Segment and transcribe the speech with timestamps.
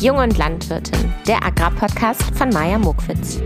[0.00, 3.40] Jung und Landwirtin, der Agrarpodcast von Maja Mokwitz.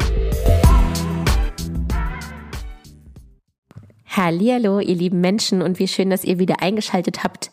[4.04, 7.50] Hallihallo, ihr lieben Menschen und wie schön, dass ihr wieder eingeschaltet habt.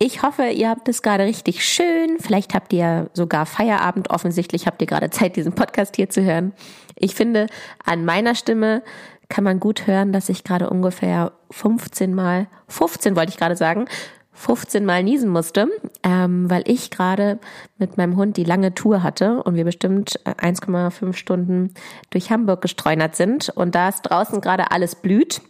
[0.00, 2.16] Ich hoffe, ihr habt es gerade richtig schön.
[2.18, 4.10] Vielleicht habt ihr sogar Feierabend.
[4.10, 6.52] Offensichtlich habt ihr gerade Zeit, diesen Podcast hier zu hören.
[6.96, 7.46] Ich finde,
[7.84, 8.82] an meiner Stimme
[9.28, 13.86] kann man gut hören, dass ich gerade ungefähr 15 Mal, 15 wollte ich gerade sagen,
[14.32, 15.68] 15 Mal niesen musste,
[16.02, 17.38] ähm, weil ich gerade
[17.78, 21.74] mit meinem Hund die lange Tour hatte und wir bestimmt 1,5 äh, Stunden
[22.10, 25.40] durch Hamburg gestreunert sind und da es draußen gerade alles blüht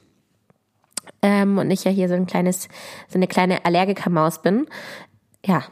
[1.22, 2.68] ähm, und ich ja hier so ein kleines,
[3.08, 4.66] so eine kleine Allergikermaus bin,
[5.44, 5.64] ja,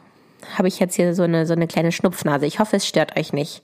[0.57, 2.45] habe ich jetzt hier so eine, so eine kleine Schnupfnase.
[2.45, 3.61] Ich hoffe, es stört euch nicht.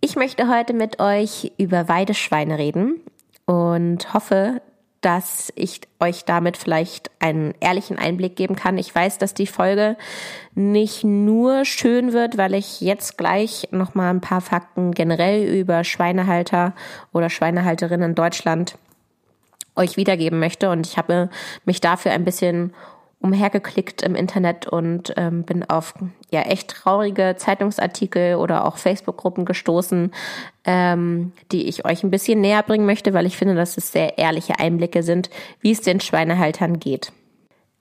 [0.00, 3.00] Ich möchte heute mit euch über Weideschweine reden
[3.46, 4.60] und hoffe,
[5.02, 8.78] dass ich euch damit vielleicht einen ehrlichen Einblick geben kann.
[8.78, 9.96] Ich weiß, dass die Folge
[10.54, 15.84] nicht nur schön wird, weil ich jetzt gleich noch mal ein paar Fakten generell über
[15.84, 16.72] Schweinehalter
[17.12, 18.78] oder Schweinehalterinnen in Deutschland
[19.74, 21.30] euch wiedergeben möchte und ich habe
[21.64, 22.72] mich dafür ein bisschen
[23.22, 25.94] umhergeklickt im Internet und ähm, bin auf
[26.30, 30.12] ja echt traurige Zeitungsartikel oder auch Facebook-Gruppen gestoßen,
[30.64, 34.18] ähm, die ich euch ein bisschen näher bringen möchte, weil ich finde, dass es sehr
[34.18, 37.12] ehrliche Einblicke sind, wie es den Schweinehaltern geht.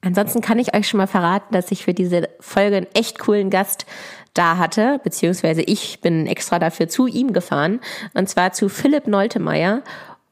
[0.02, 3.50] Ansonsten kann ich euch schon mal verraten, dass ich für diese Folge einen echt coolen
[3.50, 3.86] Gast
[4.34, 7.82] da hatte, beziehungsweise ich bin extra dafür zu ihm gefahren,
[8.14, 9.84] und zwar zu Philipp Noltemeyer.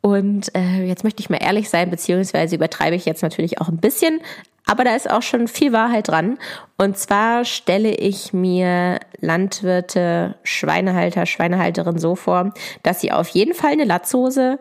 [0.01, 3.77] Und äh, jetzt möchte ich mal ehrlich sein, beziehungsweise übertreibe ich jetzt natürlich auch ein
[3.77, 4.21] bisschen,
[4.65, 6.37] aber da ist auch schon viel Wahrheit dran.
[6.77, 13.71] Und zwar stelle ich mir Landwirte, Schweinehalter, Schweinehalterinnen so vor, dass sie auf jeden Fall
[13.71, 14.59] eine Latzhose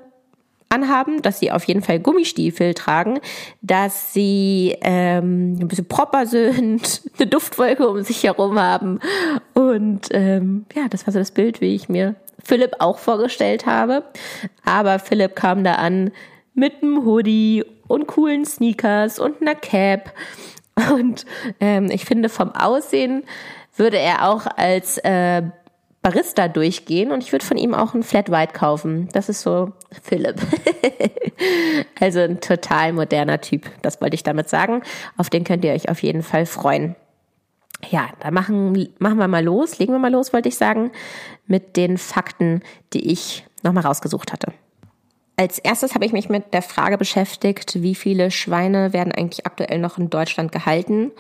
[0.69, 3.21] anhaben, dass sie auf jeden Fall Gummistiefel tragen,
[3.63, 9.01] dass sie ähm, ein bisschen proper sind, eine Duftwolke um sich herum haben.
[9.55, 14.05] Und ähm, ja, das war so das Bild, wie ich mir Philipp auch vorgestellt habe.
[14.65, 16.11] Aber Philipp kam da an
[16.59, 20.13] mit einem Hoodie und coolen Sneakers und einer Cap.
[20.93, 21.25] Und
[21.61, 23.23] ähm, ich finde, vom Aussehen
[23.77, 25.43] würde er auch als äh,
[26.03, 29.09] Barista durchgehen und ich würde von ihm auch ein Flat White kaufen.
[29.13, 30.37] Das ist so Philipp.
[32.01, 33.71] also ein total moderner Typ.
[33.83, 34.83] Das wollte ich damit sagen.
[35.17, 36.97] Auf den könnt ihr euch auf jeden Fall freuen.
[37.91, 40.91] Ja, da machen, machen wir mal los, legen wir mal los, wollte ich sagen,
[41.47, 44.53] mit den Fakten, die ich nochmal rausgesucht hatte.
[45.39, 49.79] Als erstes habe ich mich mit der Frage beschäftigt, wie viele Schweine werden eigentlich aktuell
[49.79, 51.13] noch in Deutschland gehalten.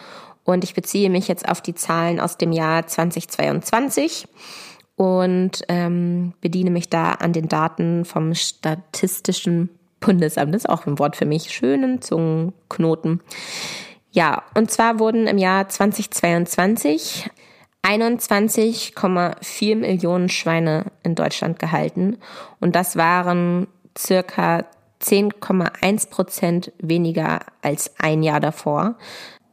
[0.42, 4.26] Und ich beziehe mich jetzt auf die Zahlen aus dem Jahr 2022
[4.96, 9.68] und ähm, bediene mich da an den Daten vom Statistischen
[10.00, 10.52] Bundesamt.
[10.52, 11.52] Das ist auch ein Wort für mich.
[11.52, 13.20] Schönen Zungenknoten.
[14.10, 17.30] Ja, und zwar wurden im Jahr 2022
[17.86, 22.18] 21,4 Millionen Schweine in Deutschland gehalten.
[22.58, 23.68] Und das waren
[23.98, 24.64] circa
[25.02, 28.96] 10,1 Prozent weniger als ein Jahr davor.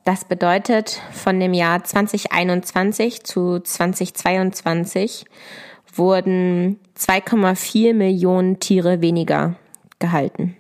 [0.04, 5.26] Das bedeutet, von dem Jahr 2021 zu 2022
[5.96, 9.56] wurden 2,4 Millionen Tiere weniger
[10.00, 10.56] gehalten.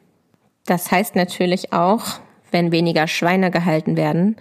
[0.66, 2.19] Das heißt natürlich auch,
[2.51, 4.38] wenn weniger Schweine gehalten werden,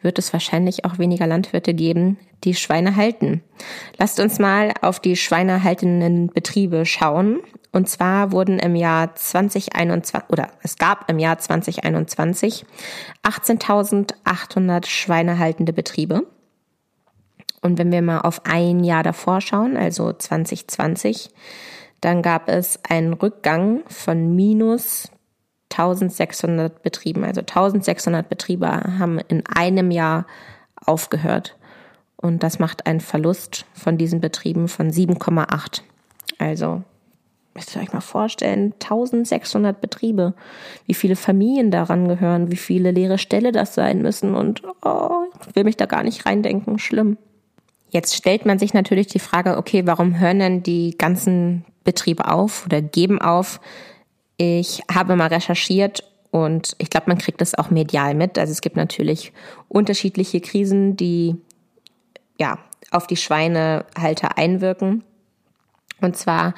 [0.00, 3.42] wird es wahrscheinlich auch weniger Landwirte geben, die Schweine halten.
[3.96, 7.40] Lasst uns mal auf die schweinehaltenden Betriebe schauen.
[7.72, 12.64] Und zwar wurden im Jahr 2021 oder es gab im Jahr 2021
[13.22, 16.26] 18.800 schweinehaltende Betriebe.
[17.60, 21.30] Und wenn wir mal auf ein Jahr davor schauen, also 2020,
[22.00, 25.10] dann gab es einen Rückgang von minus
[25.70, 27.24] 1600 Betrieben.
[27.24, 30.26] Also 1600 Betriebe haben in einem Jahr
[30.84, 31.56] aufgehört.
[32.16, 35.82] Und das macht einen Verlust von diesen Betrieben von 7,8.
[36.38, 36.82] Also,
[37.58, 40.34] müsst ihr euch mal vorstellen, 1600 Betriebe,
[40.86, 44.34] wie viele Familien daran gehören, wie viele leere Ställe das sein müssen.
[44.34, 46.78] Und oh, ich will mich da gar nicht reindenken.
[46.78, 47.18] Schlimm.
[47.90, 52.66] Jetzt stellt man sich natürlich die Frage, okay, warum hören denn die ganzen Betriebe auf
[52.66, 53.60] oder geben auf?
[54.36, 58.38] Ich habe mal recherchiert und ich glaube, man kriegt das auch medial mit.
[58.38, 59.32] Also es gibt natürlich
[59.68, 61.36] unterschiedliche Krisen, die
[62.38, 62.58] ja
[62.92, 65.02] auf die Schweinehalter einwirken.
[66.00, 66.54] Und zwar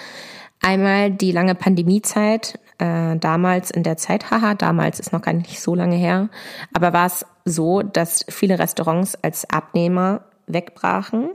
[0.60, 5.60] einmal die lange Pandemiezeit, äh, damals in der Zeit, haha, damals ist noch gar nicht
[5.60, 6.28] so lange her,
[6.72, 11.30] aber war es so, dass viele Restaurants als Abnehmer wegbrachen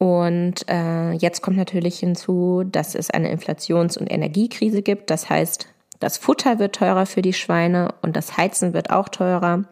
[0.00, 5.10] und äh, jetzt kommt natürlich hinzu, dass es eine Inflations- und Energiekrise gibt.
[5.10, 5.68] Das heißt,
[5.98, 9.64] das Futter wird teurer für die Schweine und das Heizen wird auch teurer.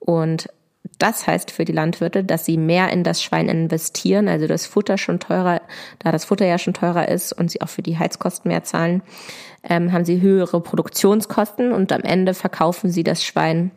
[0.00, 0.48] Und
[0.98, 4.98] Das heißt für die Landwirte, dass sie mehr in das Schwein investieren, also das Futter
[4.98, 5.60] schon teurer,
[5.98, 9.02] da das Futter ja schon teurer ist und sie auch für die Heizkosten mehr zahlen,
[9.62, 13.70] ähm, haben sie höhere Produktionskosten und am Ende verkaufen sie das Schwein,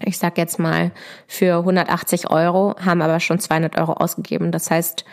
[0.00, 0.92] ich sag jetzt mal,
[1.26, 4.52] für 180 Euro, haben aber schon 200 Euro ausgegeben.
[4.52, 5.04] Das heißt,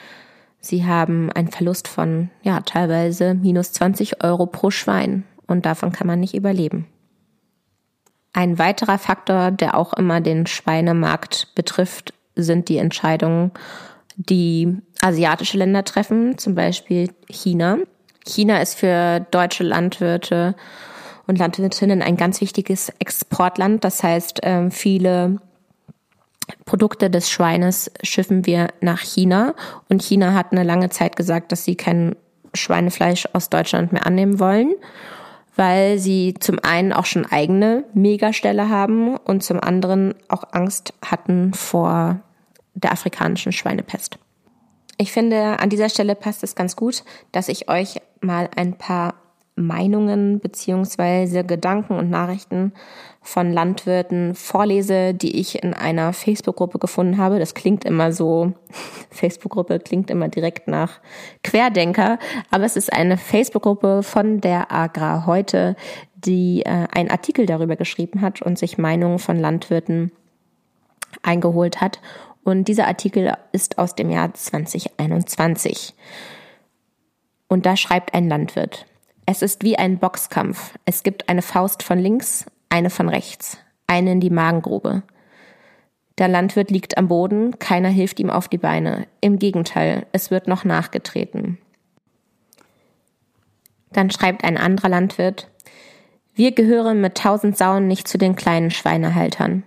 [0.61, 6.07] sie haben einen Verlust von, ja, teilweise minus 20 Euro pro Schwein und davon kann
[6.07, 6.87] man nicht überleben.
[8.37, 13.49] Ein weiterer Faktor, der auch immer den Schweinemarkt betrifft, sind die Entscheidungen,
[14.15, 17.79] die asiatische Länder treffen, zum Beispiel China.
[18.27, 20.53] China ist für deutsche Landwirte
[21.25, 23.83] und Landwirtinnen ein ganz wichtiges Exportland.
[23.83, 25.37] Das heißt, ähm, viele
[26.65, 29.55] Produkte des Schweines schiffen wir nach China.
[29.89, 32.15] Und China hat eine lange Zeit gesagt, dass sie kein
[32.53, 34.75] Schweinefleisch aus Deutschland mehr annehmen wollen
[35.57, 41.53] weil sie zum einen auch schon eigene Megaställe haben und zum anderen auch Angst hatten
[41.53, 42.21] vor
[42.75, 44.19] der afrikanischen Schweinepest.
[44.97, 49.15] Ich finde, an dieser Stelle passt es ganz gut, dass ich euch mal ein paar
[49.55, 52.73] Meinungen beziehungsweise Gedanken und Nachrichten
[53.27, 57.39] von Landwirten vorlese, die ich in einer Facebook-Gruppe gefunden habe.
[57.39, 58.53] Das klingt immer so,
[59.11, 61.01] Facebook-Gruppe klingt immer direkt nach
[61.43, 62.19] Querdenker,
[62.51, 65.75] aber es ist eine Facebook-Gruppe von der Agrar heute,
[66.15, 70.13] die äh, einen Artikel darüber geschrieben hat und sich Meinungen von Landwirten
[71.21, 71.99] eingeholt hat.
[72.45, 75.93] Und dieser Artikel ist aus dem Jahr 2021.
[77.49, 78.85] Und da schreibt ein Landwirt.
[79.25, 80.75] Es ist wie ein Boxkampf.
[80.85, 85.03] Es gibt eine Faust von links, eine von rechts, eine in die Magengrube.
[86.17, 89.07] Der Landwirt liegt am Boden, keiner hilft ihm auf die Beine.
[89.21, 91.59] Im Gegenteil, es wird noch nachgetreten.
[93.91, 95.49] Dann schreibt ein anderer Landwirt,
[96.33, 99.63] wir gehören mit tausend Sauen nicht zu den kleinen Schweinehaltern.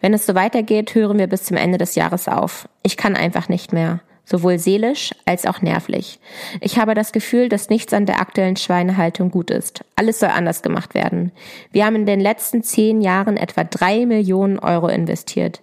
[0.00, 2.68] Wenn es so weitergeht, hören wir bis zum Ende des Jahres auf.
[2.82, 6.18] Ich kann einfach nicht mehr sowohl seelisch als auch nervlich.
[6.60, 9.84] Ich habe das Gefühl, dass nichts an der aktuellen Schweinehaltung gut ist.
[9.94, 11.32] Alles soll anders gemacht werden.
[11.72, 15.62] Wir haben in den letzten zehn Jahren etwa drei Millionen Euro investiert.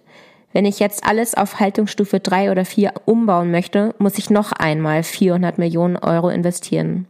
[0.52, 5.02] Wenn ich jetzt alles auf Haltungsstufe drei oder vier umbauen möchte, muss ich noch einmal
[5.02, 7.06] 400 Millionen Euro investieren.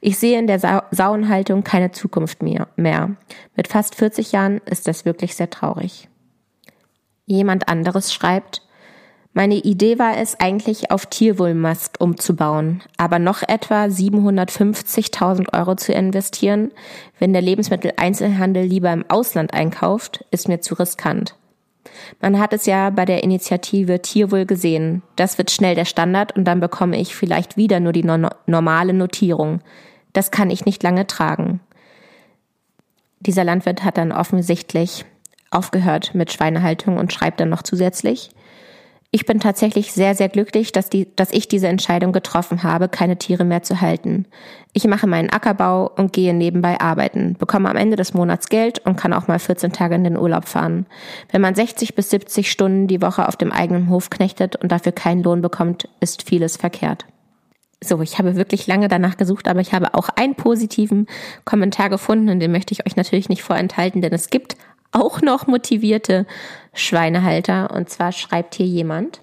[0.00, 3.16] Ich sehe in der Sa Sauenhaltung keine Zukunft mehr.
[3.56, 6.08] Mit fast 40 Jahren ist das wirklich sehr traurig.
[7.24, 8.62] Jemand anderes schreibt,
[9.34, 16.70] meine Idee war es eigentlich auf Tierwohlmast umzubauen, aber noch etwa 750.000 Euro zu investieren,
[17.18, 21.34] wenn der Lebensmitteleinzelhandel lieber im Ausland einkauft, ist mir zu riskant.
[22.20, 25.02] Man hat es ja bei der Initiative Tierwohl gesehen.
[25.16, 28.92] Das wird schnell der Standard und dann bekomme ich vielleicht wieder nur die no normale
[28.92, 29.60] Notierung.
[30.12, 31.60] Das kann ich nicht lange tragen.
[33.20, 35.06] Dieser Landwirt hat dann offensichtlich
[35.50, 38.30] aufgehört mit Schweinehaltung und schreibt dann noch zusätzlich,
[39.14, 43.18] ich bin tatsächlich sehr, sehr glücklich, dass, die, dass ich diese Entscheidung getroffen habe, keine
[43.18, 44.24] Tiere mehr zu halten.
[44.72, 48.96] Ich mache meinen Ackerbau und gehe nebenbei arbeiten, bekomme am Ende des Monats Geld und
[48.96, 50.86] kann auch mal 14 Tage in den Urlaub fahren.
[51.30, 54.92] Wenn man 60 bis 70 Stunden die Woche auf dem eigenen Hof knechtet und dafür
[54.92, 57.04] keinen Lohn bekommt, ist vieles verkehrt.
[57.84, 61.06] So, ich habe wirklich lange danach gesucht, aber ich habe auch einen positiven
[61.44, 64.56] Kommentar gefunden und den möchte ich euch natürlich nicht vorenthalten, denn es gibt
[64.92, 66.26] auch noch motivierte
[66.74, 67.70] Schweinehalter.
[67.70, 69.22] Und zwar schreibt hier jemand.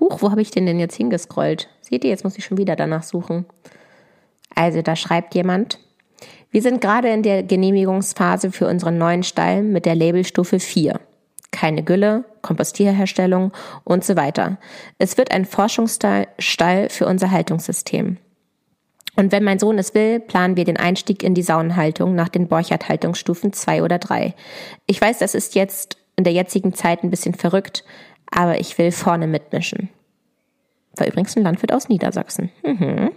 [0.00, 1.68] Huch, wo habe ich den denn jetzt hingescrollt?
[1.80, 3.44] Seht ihr, jetzt muss ich schon wieder danach suchen.
[4.54, 5.78] Also da schreibt jemand.
[6.50, 11.00] Wir sind gerade in der Genehmigungsphase für unseren neuen Stall mit der Labelstufe 4.
[11.50, 13.52] Keine Gülle, Kompostierherstellung
[13.84, 14.58] und so weiter.
[14.98, 16.28] Es wird ein Forschungsstall
[16.90, 18.18] für unser Haltungssystem.
[19.16, 22.48] Und wenn mein Sohn es will, planen wir den Einstieg in die Saunenhaltung nach den
[22.48, 24.34] Borchardt-Haltungsstufen 2 oder 3.
[24.86, 27.84] Ich weiß, das ist jetzt in der jetzigen Zeit ein bisschen verrückt,
[28.30, 29.88] aber ich will vorne mitmischen.
[30.96, 32.50] War übrigens ein Landwirt aus Niedersachsen.
[32.64, 33.10] Mhm.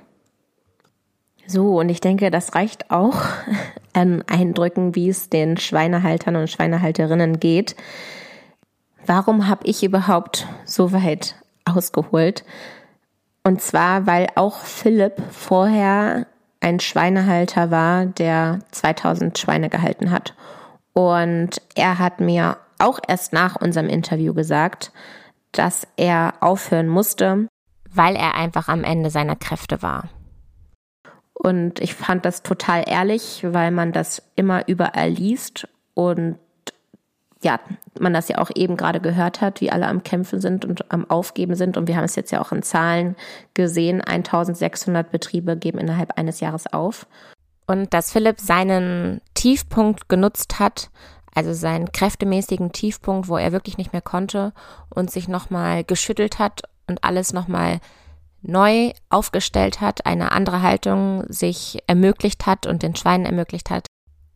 [1.48, 3.24] So, und ich denke, das reicht auch
[3.94, 7.76] an Eindrücken, wie es den Schweinehaltern und Schweinehalterinnen geht.
[9.06, 11.36] Warum habe ich überhaupt so weit
[11.66, 12.44] ausgeholt?
[13.48, 16.28] Und zwar, weil auch Philipp vorher
[16.60, 20.34] ein Schweinehalter war, der 2000 Schweine gehalten hat.
[20.92, 24.92] Und er hat mir auch erst nach unserem Interview gesagt,
[25.54, 27.48] dass er aufhören musste,
[27.90, 30.10] weil er einfach am Ende seiner Kräfte war.
[31.34, 36.38] Und ich fand das total ehrlich, weil man das immer überall liest und
[37.44, 37.60] ja,
[38.00, 41.10] man das ja auch eben gerade gehört hat, wie alle am Kämpfen sind und am
[41.10, 41.78] Aufgeben sind.
[41.78, 43.16] Und wir haben es jetzt ja auch in Zahlen
[43.54, 44.02] gesehen.
[44.02, 47.06] 1600 Betriebe geben innerhalb eines Jahres auf.
[47.68, 50.90] Und dass Philipp seinen Tiefpunkt genutzt hat,
[51.36, 54.54] also seinen kräftemäßigen Tiefpunkt, wo er wirklich nicht mehr konnte
[54.90, 57.80] und sich nochmal geschüttelt hat und alles nochmal
[58.42, 63.86] neu aufgestellt hat, eine andere Haltung sich ermöglicht hat und den Schweinen ermöglicht hat.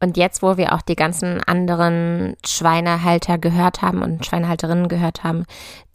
[0.03, 5.45] Und jetzt, wo wir auch die ganzen anderen Schweinehalter gehört haben und Schweinehalterinnen gehört haben,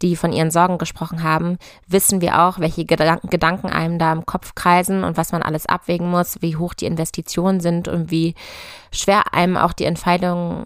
[0.01, 4.55] die von ihren Sorgen gesprochen haben, wissen wir auch, welche Gedanken einem da im Kopf
[4.55, 8.33] kreisen und was man alles abwägen muss, wie hoch die Investitionen sind und wie
[8.93, 10.63] schwer einem auch die Entscheidung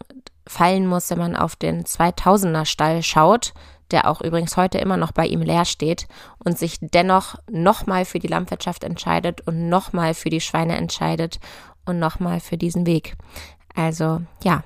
[0.47, 3.53] fallen muss, wenn man auf den 2000er Stall schaut,
[3.89, 6.07] der auch übrigens heute immer noch bei ihm leer steht
[6.39, 11.39] und sich dennoch nochmal für die Landwirtschaft entscheidet und nochmal für die Schweine entscheidet
[11.85, 13.15] und nochmal für diesen Weg.
[13.75, 14.63] Also ja,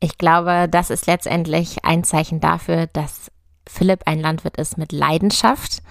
[0.00, 3.30] ich glaube, das ist letztendlich ein Zeichen dafür, dass
[3.68, 5.82] Philipp ein Landwirt ist mit Leidenschaft.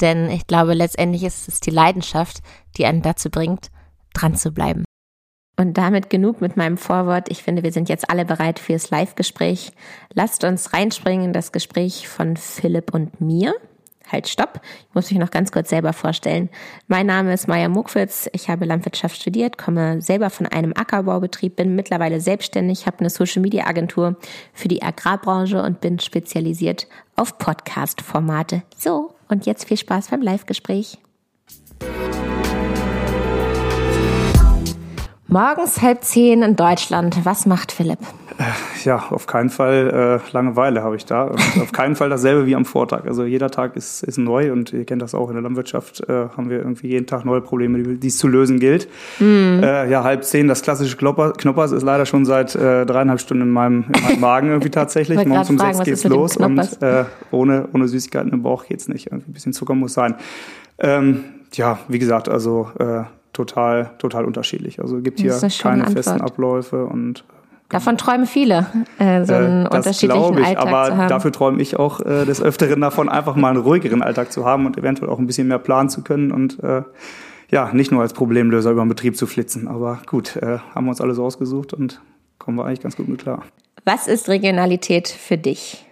[0.00, 2.38] Denn ich glaube, letztendlich ist es die Leidenschaft,
[2.76, 3.70] die einen dazu bringt,
[4.14, 4.84] dran zu bleiben.
[5.56, 7.30] Und damit genug mit meinem Vorwort.
[7.30, 9.72] Ich finde, wir sind jetzt alle bereit fürs Live-Gespräch.
[10.14, 13.54] Lasst uns reinspringen in das Gespräch von Philipp und mir.
[14.10, 14.60] Halt, stopp.
[14.88, 16.50] Ich muss mich noch ganz kurz selber vorstellen.
[16.88, 18.28] Mein Name ist Maja Muckwitz.
[18.32, 24.16] Ich habe Landwirtschaft studiert, komme selber von einem Ackerbaubetrieb, bin mittlerweile selbstständig, habe eine Social-Media-Agentur
[24.52, 28.62] für die Agrarbranche und bin spezialisiert auf Podcast-Formate.
[28.76, 30.98] So, und jetzt viel Spaß beim Live-Gespräch.
[35.30, 37.24] Morgens halb zehn in Deutschland.
[37.24, 38.00] Was macht Philipp?
[38.38, 38.42] Äh,
[38.84, 41.22] ja, auf keinen Fall äh, Langeweile habe ich da.
[41.24, 43.06] Und auf keinen Fall dasselbe wie am Vortag.
[43.06, 46.30] Also jeder Tag ist, ist neu und ihr kennt das auch in der Landwirtschaft, äh,
[46.36, 48.88] haben wir irgendwie jeden Tag neue Probleme, die, es zu lösen gilt.
[49.20, 49.62] Mm.
[49.62, 53.44] Äh, ja, halb zehn, das klassische Klopper, Knoppers ist leider schon seit äh, dreieinhalb Stunden
[53.44, 55.24] in meinem, in meinem Magen irgendwie tatsächlich.
[55.24, 59.06] Morgens um fragen, sechs geht's los und äh, ohne, ohne Süßigkeiten im Bauch geht's nicht.
[59.06, 60.16] Irgendwie ein bisschen Zucker muss sein.
[60.80, 63.04] Ähm, ja, wie gesagt, also äh,
[63.46, 64.80] total, total unterschiedlich.
[64.80, 65.92] Also es gibt hier keine Antwort.
[65.92, 67.24] festen Abläufe und
[67.70, 68.66] Davon träumen viele,
[68.98, 71.08] äh, so einen äh, unterschiedlichen ich, Alltag aber zu haben.
[71.08, 74.66] dafür träume ich auch äh, des Öfteren davon, einfach mal einen ruhigeren Alltag zu haben
[74.66, 76.82] und eventuell auch ein bisschen mehr planen zu können und äh,
[77.52, 79.68] ja, nicht nur als Problemlöser über den Betrieb zu flitzen.
[79.68, 82.00] Aber gut, äh, haben wir uns alles ausgesucht und
[82.38, 83.44] kommen wir eigentlich ganz gut mit klar.
[83.84, 85.86] Was ist Regionalität für dich?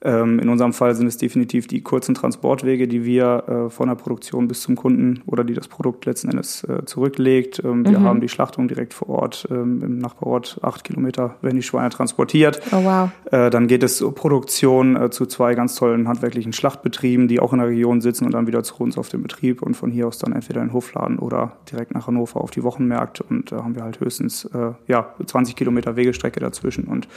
[0.00, 3.96] Ähm, in unserem Fall sind es definitiv die kurzen Transportwege, die wir äh, von der
[3.96, 7.60] Produktion bis zum Kunden oder die das Produkt letzten Endes äh, zurücklegt.
[7.64, 8.04] Ähm, wir mhm.
[8.04, 12.60] haben die Schlachtung direkt vor Ort ähm, im Nachbarort, acht Kilometer werden die Schweine transportiert.
[12.70, 13.10] Oh, wow.
[13.32, 17.58] Äh, dann geht es zur Produktion zu zwei ganz tollen handwerklichen Schlachtbetrieben, die auch in
[17.58, 20.18] der Region sitzen und dann wieder zu uns auf den Betrieb und von hier aus
[20.18, 23.74] dann entweder in den Hofladen oder direkt nach Hannover auf die Wochenmärkte und da haben
[23.74, 24.48] wir halt höchstens
[24.86, 27.08] ja 20 Kilometer Wegestrecke dazwischen und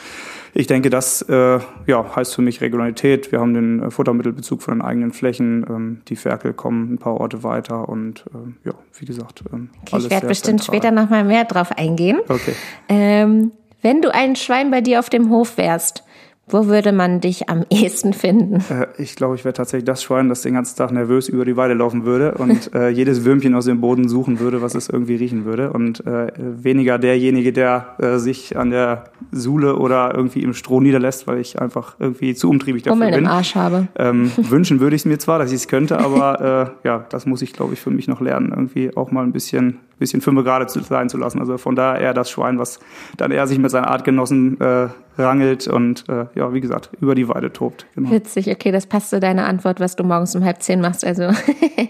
[0.53, 3.31] ich denke, das ja heißt für mich Regionalität.
[3.31, 5.65] Wir haben den äh, Futtermittelbezug von den eigenen Flächen.
[5.69, 9.97] Ähm, die Ferkel kommen ein paar Orte weiter und ähm, ja, wie gesagt, ähm, okay,
[10.05, 10.77] Ich werde bestimmt zentral.
[10.79, 12.19] später nochmal mehr drauf eingehen.
[12.27, 12.53] Okay.
[12.89, 13.51] Ähm,
[13.81, 16.03] wenn du ein Schwein bei dir auf dem Hof wärst,
[16.51, 18.63] wo würde man dich am ehesten finden?
[18.69, 21.57] Äh, ich glaube, ich wäre tatsächlich das Schwein, das den ganzen Tag nervös über die
[21.57, 25.15] Weide laufen würde und äh, jedes Würmchen aus dem Boden suchen würde, was es irgendwie
[25.15, 25.71] riechen würde.
[25.71, 31.27] Und äh, weniger derjenige, der äh, sich an der Sule oder irgendwie im Stroh niederlässt,
[31.27, 33.23] weil ich einfach irgendwie zu umtriebig dafür Hummeln bin.
[33.25, 33.87] im Arsch habe.
[33.97, 37.25] Ähm, wünschen würde ich es mir zwar, dass ich es könnte, aber äh, ja, das
[37.25, 40.43] muss ich, glaube ich, für mich noch lernen, irgendwie auch mal ein bisschen bisschen fünf
[40.43, 41.39] gerade sein zu lassen.
[41.39, 42.79] Also von daher eher das Schwein, was
[43.17, 47.29] dann eher sich mit seinen Artgenossen äh, rangelt und äh, ja, wie gesagt, über die
[47.29, 47.85] Weide tobt.
[47.95, 48.09] Genau.
[48.11, 51.05] Witzig, okay, das passt zu deiner Antwort, was du morgens um halb zehn machst.
[51.05, 51.29] Also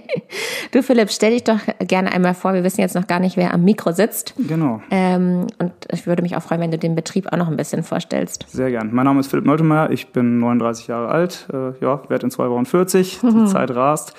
[0.72, 3.54] du Philipp, stell dich doch gerne einmal vor, wir wissen jetzt noch gar nicht, wer
[3.54, 4.34] am Mikro sitzt.
[4.38, 4.82] Genau.
[4.92, 7.84] Ähm, und ich würde mich auch freuen, wenn du den Betrieb auch noch ein bisschen
[7.84, 8.46] vorstellst.
[8.50, 8.90] Sehr gern.
[8.92, 12.50] Mein Name ist Philipp Noltemeyer, ich bin 39 Jahre alt, äh, ja, werde in zwei
[12.50, 14.14] Wochen 40, die Zeit rast.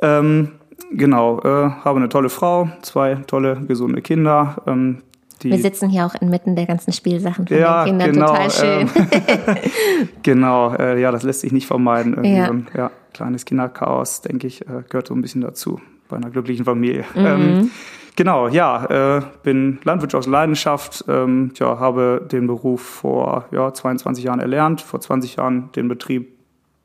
[0.00, 0.52] Ähm,
[0.92, 4.62] genau, äh, habe eine tolle Frau, zwei tolle, gesunde Kinder.
[4.66, 4.98] Ähm,
[5.42, 8.90] wir sitzen hier auch inmitten der ganzen Spielsachen von ja, den Kindern, genau, total schön.
[8.94, 9.56] Ähm,
[10.22, 12.24] genau, äh, ja, das lässt sich nicht vermeiden.
[12.24, 12.46] Ja.
[12.46, 16.30] So ein ja, kleines Kinderchaos, denke ich, äh, gehört so ein bisschen dazu bei einer
[16.30, 17.04] glücklichen Familie.
[17.14, 17.26] Mhm.
[17.26, 17.70] Ähm,
[18.16, 24.24] genau, ja, äh, bin Landwirt aus Leidenschaft, ähm, ja, habe den Beruf vor ja, 22
[24.24, 26.37] Jahren erlernt, vor 20 Jahren den Betrieb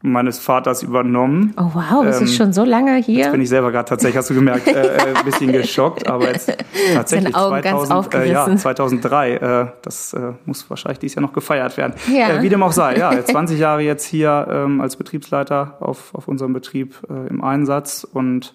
[0.04, 1.54] meines Vaters übernommen.
[1.58, 3.20] Oh wow, das ähm, ist schon so lange hier.
[3.20, 6.28] Jetzt bin ich selber gerade tatsächlich, hast du gemerkt, äh, äh ein bisschen geschockt, aber
[6.28, 6.52] jetzt
[6.94, 11.78] tatsächlich Augen 2000, äh, ja, 2003, äh, das äh, muss wahrscheinlich dieses Jahr noch gefeiert
[11.78, 11.94] werden.
[12.14, 12.32] Ja.
[12.32, 16.28] Äh, wie dem auch sei, ja, 20 Jahre jetzt hier ähm, als Betriebsleiter auf, auf
[16.28, 18.54] unserem Betrieb äh, im Einsatz und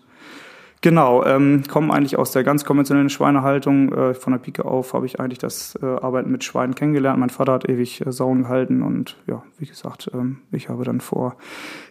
[0.80, 3.92] Genau, ähm, kommen eigentlich aus der ganz konventionellen Schweinehaltung.
[3.92, 7.18] Äh, von der Pike auf habe ich eigentlich das äh, Arbeiten mit Schweinen kennengelernt.
[7.18, 11.00] Mein Vater hat ewig äh, Sauen gehalten und ja, wie gesagt, ähm, ich habe dann
[11.00, 11.36] vor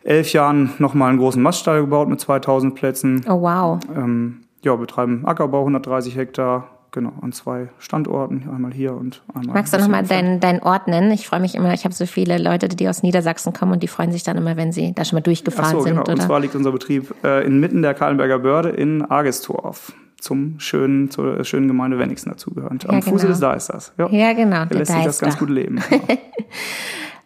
[0.03, 3.25] elf Jahren nochmal einen großen Maststall gebaut mit 2000 Plätzen.
[3.27, 3.79] Oh wow.
[3.93, 9.53] Ähm, ja, betreiben Ackerbau 130 Hektar, genau, an zwei Standorten, einmal hier und einmal.
[9.53, 11.11] Magst du nochmal deinen dein Ort nennen?
[11.11, 13.87] Ich freue mich immer, ich habe so viele Leute, die aus Niedersachsen kommen und die
[13.87, 15.97] freuen sich dann immer, wenn sie da schon mal durchgefahren Ach so, genau.
[15.97, 15.99] sind.
[15.99, 16.13] Oder?
[16.13, 21.43] Und zwar liegt unser Betrieb äh, inmitten der Kahlenberger Börde in Argestorf zum schönen, zur
[21.43, 22.89] schönen Gemeinde Wenigsen dazugehörend.
[22.89, 23.11] Am ja, genau.
[23.11, 23.93] Fuße des Deisters.
[23.97, 24.65] Ja, ja genau.
[24.65, 25.79] Da lässt sich das ganz gut leben.
[25.89, 26.19] Genau.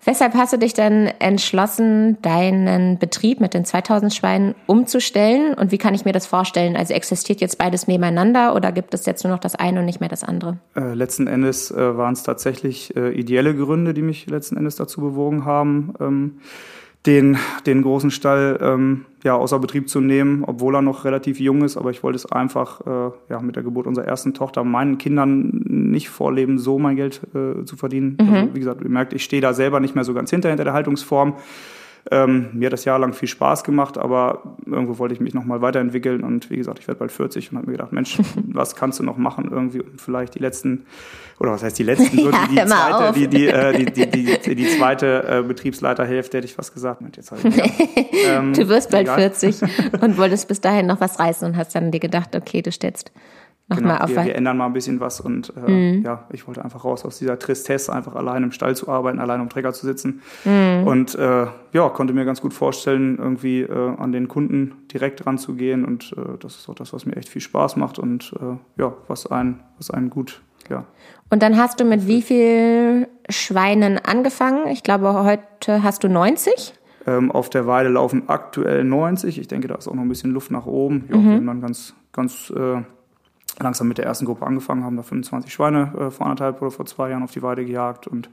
[0.03, 5.53] Weshalb hast du dich dann entschlossen, deinen Betrieb mit den 2000 Schweinen umzustellen?
[5.53, 6.75] Und wie kann ich mir das vorstellen?
[6.75, 9.99] Also existiert jetzt beides nebeneinander oder gibt es jetzt nur noch das eine und nicht
[9.99, 10.57] mehr das andere?
[10.75, 15.01] Äh, letzten Endes äh, waren es tatsächlich äh, ideelle Gründe, die mich letzten Endes dazu
[15.01, 15.93] bewogen haben.
[15.99, 16.39] Ähm,
[17.05, 21.63] den, den großen Stall ähm, ja, außer Betrieb zu nehmen, obwohl er noch relativ jung
[21.63, 21.77] ist.
[21.77, 25.49] Aber ich wollte es einfach äh, ja, mit der Geburt unserer ersten Tochter meinen Kindern
[25.65, 28.17] nicht vorleben, so mein Geld äh, zu verdienen.
[28.21, 28.33] Mhm.
[28.33, 30.63] Also, wie gesagt, ihr merkt, ich stehe da selber nicht mehr so ganz hinter, hinter
[30.63, 31.33] der Haltungsform.
[32.09, 36.23] Ähm, mir hat das jahrelang viel Spaß gemacht, aber irgendwo wollte ich mich nochmal weiterentwickeln
[36.23, 38.17] und wie gesagt, ich werde bald 40 und habe mir gedacht, Mensch,
[38.47, 40.85] was kannst du noch machen irgendwie und vielleicht die letzten,
[41.39, 44.39] oder was heißt die letzten, so ja, die, die, zweite, die, die, äh, die, die,
[44.39, 47.01] die, die, zweite äh, Betriebsleiterhälfte hätte ich was gesagt.
[47.01, 48.39] Mensch, jetzt ich, ja.
[48.39, 49.31] ähm, du wirst bald egal.
[49.31, 49.61] 40
[50.01, 53.11] und wolltest bis dahin noch was reißen und hast dann dir gedacht, okay, du stellst
[53.75, 56.03] genau, wir, wir, ändern mal ein bisschen was und äh, mhm.
[56.03, 59.41] ja, ich wollte einfach raus aus dieser Tristesse, einfach allein im Stall zu arbeiten, allein
[59.41, 60.87] am Trecker zu sitzen mhm.
[60.87, 65.85] und äh, ja, konnte mir ganz gut vorstellen, irgendwie äh, an den Kunden direkt ranzugehen
[65.85, 68.93] und äh, das ist auch das, was mir echt viel Spaß macht und äh, ja,
[69.07, 70.85] was einen, was einen gut, ja.
[71.29, 74.67] Und dann hast du mit wie viel Schweinen angefangen?
[74.67, 76.73] Ich glaube, heute hast du 90?
[77.07, 79.39] Ähm, auf der Weide laufen aktuell 90.
[79.39, 81.05] Ich denke, da ist auch noch ein bisschen Luft nach oben.
[81.09, 81.47] Ja, mhm.
[81.47, 82.81] dann ganz, ganz äh,
[83.59, 86.85] langsam mit der ersten Gruppe angefangen, haben da 25 Schweine äh, vor anderthalb oder vor
[86.85, 88.29] zwei Jahren auf die Weide gejagt und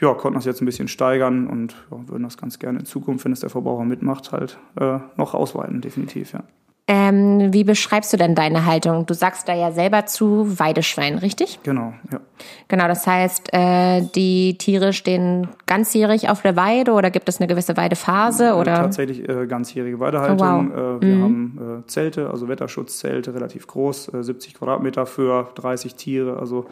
[0.00, 3.24] ja, konnten das jetzt ein bisschen steigern und ja, würden das ganz gerne in Zukunft,
[3.24, 6.42] wenn es der Verbraucher mitmacht, halt äh, noch ausweiten, definitiv, ja.
[6.86, 9.06] Ähm, wie beschreibst du denn deine Haltung?
[9.06, 11.60] Du sagst da ja selber zu Weideschwein, richtig?
[11.62, 12.20] Genau, ja.
[12.68, 17.46] Genau, das heißt, äh, die Tiere stehen ganzjährig auf der Weide oder gibt es eine
[17.46, 18.48] gewisse Weidephase?
[18.48, 18.74] Äh, oder?
[18.74, 20.38] Tatsächlich äh, ganzjährige Weidehaltung.
[20.38, 21.00] Oh, wow.
[21.00, 21.22] Äh, wir mhm.
[21.22, 26.66] haben äh, Zelte, also Wetterschutzzelte, relativ groß, 70 äh, Quadratmeter für 30 Tiere, also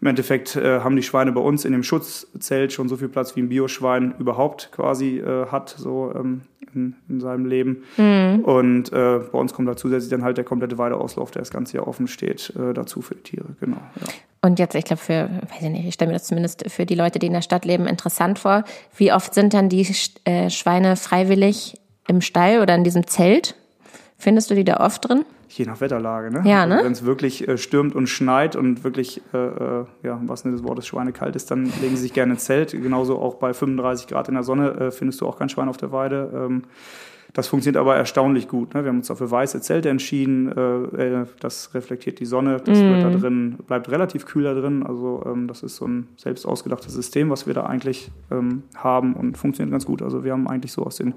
[0.00, 3.36] im Endeffekt äh, haben die Schweine bei uns in dem Schutzzelt schon so viel Platz
[3.36, 6.42] wie ein Bioschwein überhaupt quasi äh, hat, so ähm,
[6.74, 7.84] in, in, seinem Leben.
[7.96, 8.40] Mhm.
[8.44, 11.76] Und äh, bei uns kommt da zusätzlich dann halt der komplette Weideauslauf, der das ganze
[11.76, 13.76] Jahr offen steht, äh, dazu für die Tiere, genau.
[14.00, 14.06] Ja.
[14.42, 16.94] Und jetzt, ich glaube, für, weiß ich nicht, ich stelle mir das zumindest für die
[16.94, 18.64] Leute, die in der Stadt leben, interessant vor.
[18.96, 19.86] Wie oft sind dann die
[20.24, 23.54] äh, Schweine freiwillig im Stall oder in diesem Zelt?
[24.16, 25.26] Findest du die da oft drin?
[25.52, 26.42] Je nach Wetterlage, ne?
[26.48, 26.74] Ja, ne?
[26.74, 30.62] Also Wenn es wirklich äh, stürmt und schneit und wirklich, äh, äh ja, was des
[30.62, 32.70] Wortes Schweinekalt ist, dann legen sie sich gerne ins Zelt.
[32.70, 35.76] Genauso auch bei 35 Grad in der Sonne äh, findest du auch kein Schwein auf
[35.76, 36.30] der Weide.
[36.32, 36.62] Ähm,
[37.32, 38.74] das funktioniert aber erstaunlich gut.
[38.74, 38.82] Ne?
[38.84, 40.50] Wir haben uns dafür weiße Zelte entschieden.
[40.50, 42.58] Äh, äh, das reflektiert die Sonne.
[42.64, 42.82] Das mm.
[42.82, 44.84] wird da drin, bleibt relativ kühl da drin.
[44.84, 49.14] Also ähm, das ist so ein selbst ausgedachtes System, was wir da eigentlich ähm, haben
[49.14, 50.02] und funktioniert ganz gut.
[50.02, 51.14] Also wir haben eigentlich so aus den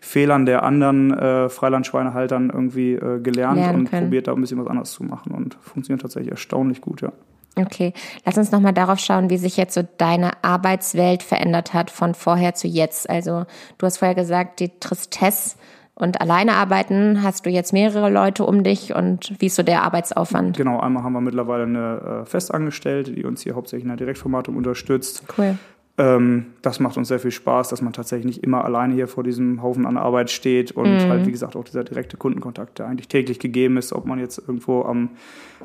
[0.00, 4.92] Fehlern der anderen äh, Freilandschweinehaltern irgendwie äh, gelernt und probiert da ein bisschen was anderes
[4.92, 7.12] zu machen und funktioniert tatsächlich erstaunlich gut, ja.
[7.58, 7.94] Okay,
[8.26, 12.54] lass uns nochmal darauf schauen, wie sich jetzt so deine Arbeitswelt verändert hat von vorher
[12.54, 13.08] zu jetzt.
[13.08, 13.46] Also
[13.78, 15.56] du hast vorher gesagt, die Tristesse
[15.94, 19.82] und alleine arbeiten, hast du jetzt mehrere Leute um dich und wie ist so der
[19.82, 20.54] Arbeitsaufwand?
[20.58, 24.56] Genau, einmal haben wir mittlerweile eine äh, Festangestellte, die uns hier hauptsächlich in der Direktvermarktung
[24.56, 25.22] unterstützt.
[25.38, 25.56] Cool.
[25.98, 29.24] Ähm, das macht uns sehr viel Spaß, dass man tatsächlich nicht immer alleine hier vor
[29.24, 31.08] diesem Haufen an Arbeit steht und mhm.
[31.08, 34.38] halt, wie gesagt, auch dieser direkte Kundenkontakt, der eigentlich täglich gegeben ist, ob man jetzt
[34.38, 35.10] irgendwo am,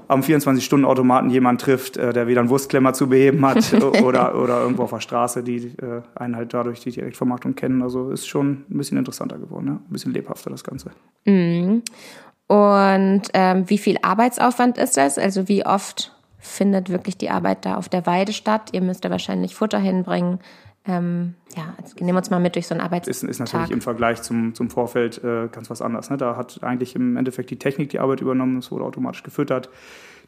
[0.08, 4.84] am 24-Stunden-Automaten jemanden trifft, äh, der wieder einen Wurstklemmer zu beheben hat oder, oder irgendwo
[4.84, 7.82] auf der Straße, die äh, einen halt dadurch die Direktvermarktung kennen.
[7.82, 9.74] Also ist schon ein bisschen interessanter geworden, ja?
[9.74, 10.92] ein bisschen lebhafter das Ganze.
[11.26, 11.82] Mhm.
[12.48, 15.18] Und ähm, wie viel Arbeitsaufwand ist das?
[15.18, 18.70] Also wie oft findet wirklich die Arbeit da auf der Weide statt.
[18.74, 20.40] Ihr müsst da wahrscheinlich Futter hinbringen.
[20.88, 23.12] Ähm, ja, also nehmen wir uns mal mit durch so einen Arbeitstag.
[23.12, 26.10] Ist, ist natürlich im Vergleich zum, zum Vorfeld äh, ganz was anderes.
[26.10, 26.18] Ne?
[26.18, 29.70] Da hat eigentlich im Endeffekt die Technik die Arbeit übernommen, es wurde automatisch gefüttert,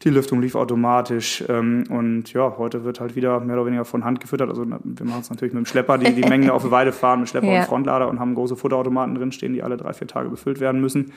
[0.02, 4.04] die Lüftung lief automatisch ähm, und ja, heute wird halt wieder mehr oder weniger von
[4.04, 4.48] Hand gefüttert.
[4.48, 7.20] Also wir machen es natürlich mit dem Schlepper, die die Mengen auf die Weide fahren,
[7.20, 7.60] mit Schlepper ja.
[7.60, 11.12] und Frontlader und haben große Futterautomaten drinstehen, die alle drei, vier Tage befüllt werden müssen.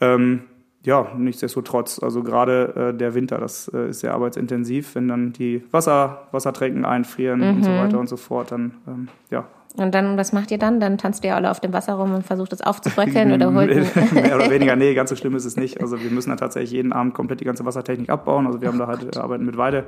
[0.00, 0.42] Ähm,
[0.86, 5.64] ja, nichtsdestotrotz, also gerade äh, der Winter, das äh, ist sehr arbeitsintensiv, wenn dann die
[5.72, 7.56] Wasser, Wassertränken einfrieren mhm.
[7.56, 7.78] und so mhm.
[7.78, 9.44] weiter und so fort, dann ähm, ja.
[9.76, 10.80] Und dann, was macht ihr dann?
[10.80, 13.68] Dann tanzt ihr alle auf dem Wasser rum und versucht es aufzubröckeln oder holt
[14.14, 15.80] Mehr oder weniger, nee, ganz so schlimm ist es nicht.
[15.80, 18.46] Also wir müssen dann tatsächlich jeden Abend komplett die ganze Wassertechnik abbauen.
[18.46, 19.84] Also wir haben da halt, arbeiten mit Weide.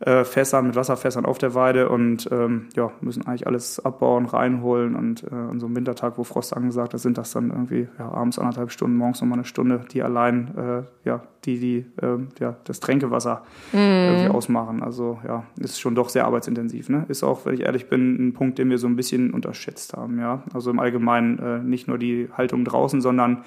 [0.00, 4.96] Äh, Fässern, mit Wasserfässern auf der Weide und ähm, ja, müssen eigentlich alles abbauen, reinholen
[4.96, 8.10] und äh, an so einem Wintertag, wo Frost angesagt ist, sind das dann irgendwie ja,
[8.10, 12.56] abends anderthalb Stunden, morgens nochmal eine Stunde, die allein äh, ja, die, die äh, ja,
[12.64, 13.76] das Tränkewasser mm.
[13.76, 14.82] irgendwie ausmachen.
[14.82, 16.88] Also ja, ist schon doch sehr arbeitsintensiv.
[16.88, 17.04] Ne?
[17.08, 20.18] Ist auch, wenn ich ehrlich bin, ein Punkt, den wir so ein bisschen unterschätzt haben.
[20.18, 20.42] Ja?
[20.52, 23.44] Also im Allgemeinen äh, nicht nur die Haltung draußen, sondern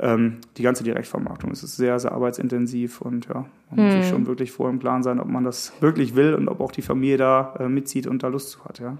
[0.00, 1.50] ähm, die ganze Direktvermarktung.
[1.50, 3.84] Es ist sehr, sehr arbeitsintensiv und ja, man hm.
[3.84, 4.10] muss sich hm.
[4.10, 6.82] schon wirklich vor im Plan sein, ob man das wirklich will und ob auch die
[6.82, 8.96] Familie da äh, mitzieht und da Lust zu hat, ja.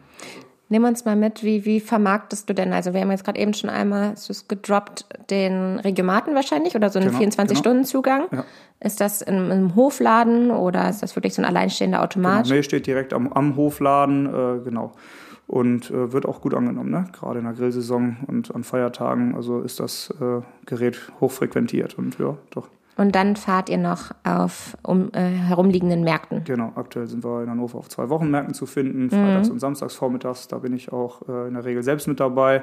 [0.73, 2.73] Nimm uns mal mit, wie, wie vermarktest du denn?
[2.73, 7.01] Also wir haben jetzt gerade eben schon einmal, es gedroppt, den Regiomaten wahrscheinlich oder so
[7.01, 8.29] einen genau, 24-Stunden-Zugang.
[8.31, 8.43] Genau.
[8.43, 8.49] Ja.
[8.79, 12.45] Ist das im, im, Hofladen oder ist das wirklich so ein alleinstehender Automat?
[12.45, 14.93] Genau, nee, steht direkt am, am Hofladen, äh, genau
[15.51, 17.07] und äh, wird auch gut angenommen, ne?
[17.13, 19.35] gerade in der Grillsaison und an Feiertagen.
[19.35, 22.69] Also ist das äh, Gerät hochfrequentiert und ja, doch.
[22.97, 26.45] Und dann fahrt ihr noch auf um, äh, herumliegenden Märkten.
[26.45, 29.11] Genau, aktuell sind wir in Hannover auf zwei Wochenmärkten zu finden, mhm.
[29.11, 30.47] freitags und samstags vormittags.
[30.47, 32.63] Da bin ich auch äh, in der Regel selbst mit dabei.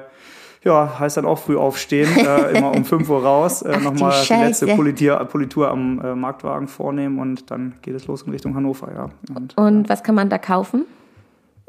[0.63, 4.33] Ja, heißt dann auch früh aufstehen, äh, immer um 5 Uhr raus, äh, nochmal die,
[4.33, 8.89] die, letzte Politur, Politur am Marktwagen vornehmen und dann geht es los in Richtung Hannover,
[8.93, 9.09] ja.
[9.35, 10.85] Und, und was kann man da kaufen?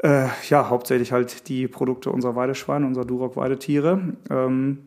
[0.01, 3.99] Äh, ja, hauptsächlich halt die Produkte unserer Weideschweine, unserer Duroc-Weidetiere.
[4.29, 4.77] Ähm,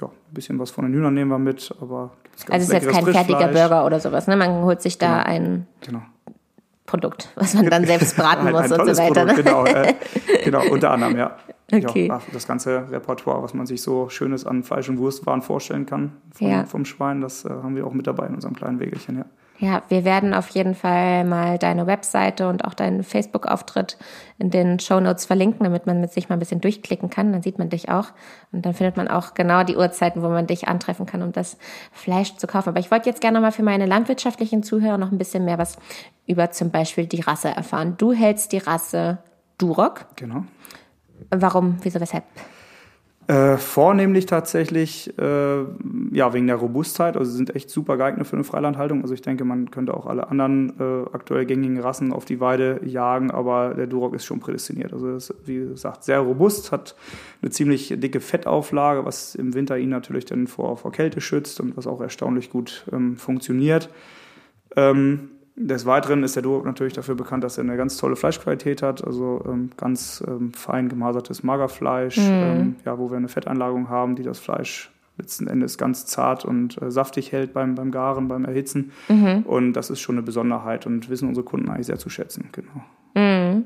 [0.00, 2.12] ja, ein bisschen was von den Hühnern nehmen wir mit, aber
[2.48, 4.36] Also es ist jetzt kein fertiger Burger oder sowas, ne?
[4.36, 5.26] Man holt sich da genau.
[5.26, 6.02] ein genau.
[6.86, 9.26] Produkt, was man dann selbst braten muss ein, ein und so weiter.
[9.26, 9.42] Produkt, ne?
[9.42, 9.94] genau, äh,
[10.44, 11.36] genau, unter anderem, ja.
[11.74, 12.08] Okay.
[12.08, 16.12] Ja, das ganze Repertoire, was man sich so Schönes an Fleisch- und Wurstwaren vorstellen kann
[16.34, 16.64] vom, ja.
[16.66, 19.24] vom Schwein, das äh, haben wir auch mit dabei in unserem kleinen Wägelchen, ja.
[19.62, 23.96] Ja, wir werden auf jeden Fall mal deine Webseite und auch deinen Facebook-Auftritt
[24.36, 27.32] in den Show Notes verlinken, damit man mit sich mal ein bisschen durchklicken kann.
[27.32, 28.08] Dann sieht man dich auch
[28.50, 31.58] und dann findet man auch genau die Uhrzeiten, wo man dich antreffen kann, um das
[31.92, 32.70] Fleisch zu kaufen.
[32.70, 35.76] Aber ich wollte jetzt gerne mal für meine landwirtschaftlichen Zuhörer noch ein bisschen mehr was
[36.26, 37.94] über zum Beispiel die Rasse erfahren.
[37.98, 39.18] Du hältst die Rasse
[39.58, 40.06] Duroc.
[40.16, 40.42] Genau.
[41.30, 41.76] Warum?
[41.82, 42.00] Wieso?
[42.00, 42.24] Weshalb?
[43.32, 45.62] Äh, vornehmlich tatsächlich äh,
[46.10, 49.00] ja wegen der Robustheit, also sie sind echt super geeignet für eine Freilandhaltung.
[49.00, 52.82] Also ich denke, man könnte auch alle anderen äh, aktuell gängigen Rassen auf die Weide
[52.84, 54.92] jagen, aber der Duroc ist schon prädestiniert.
[54.92, 56.94] Also ist, wie gesagt, sehr robust, hat
[57.40, 61.74] eine ziemlich dicke Fettauflage, was im Winter ihn natürlich dann vor, vor Kälte schützt und
[61.74, 63.88] was auch erstaunlich gut ähm, funktioniert.
[64.76, 68.82] Ähm, des Weiteren ist der Duroc natürlich dafür bekannt, dass er eine ganz tolle Fleischqualität
[68.82, 72.24] hat, also ähm, ganz ähm, fein gemasertes Magerfleisch, mhm.
[72.24, 76.80] ähm, ja, wo wir eine Fetteinlagerung haben, die das Fleisch letzten Endes ganz zart und
[76.80, 78.92] äh, saftig hält beim, beim Garen, beim Erhitzen.
[79.08, 79.42] Mhm.
[79.46, 82.82] Und das ist schon eine Besonderheit und wissen unsere Kunden eigentlich sehr zu schätzen, genau.
[83.14, 83.64] Mhm.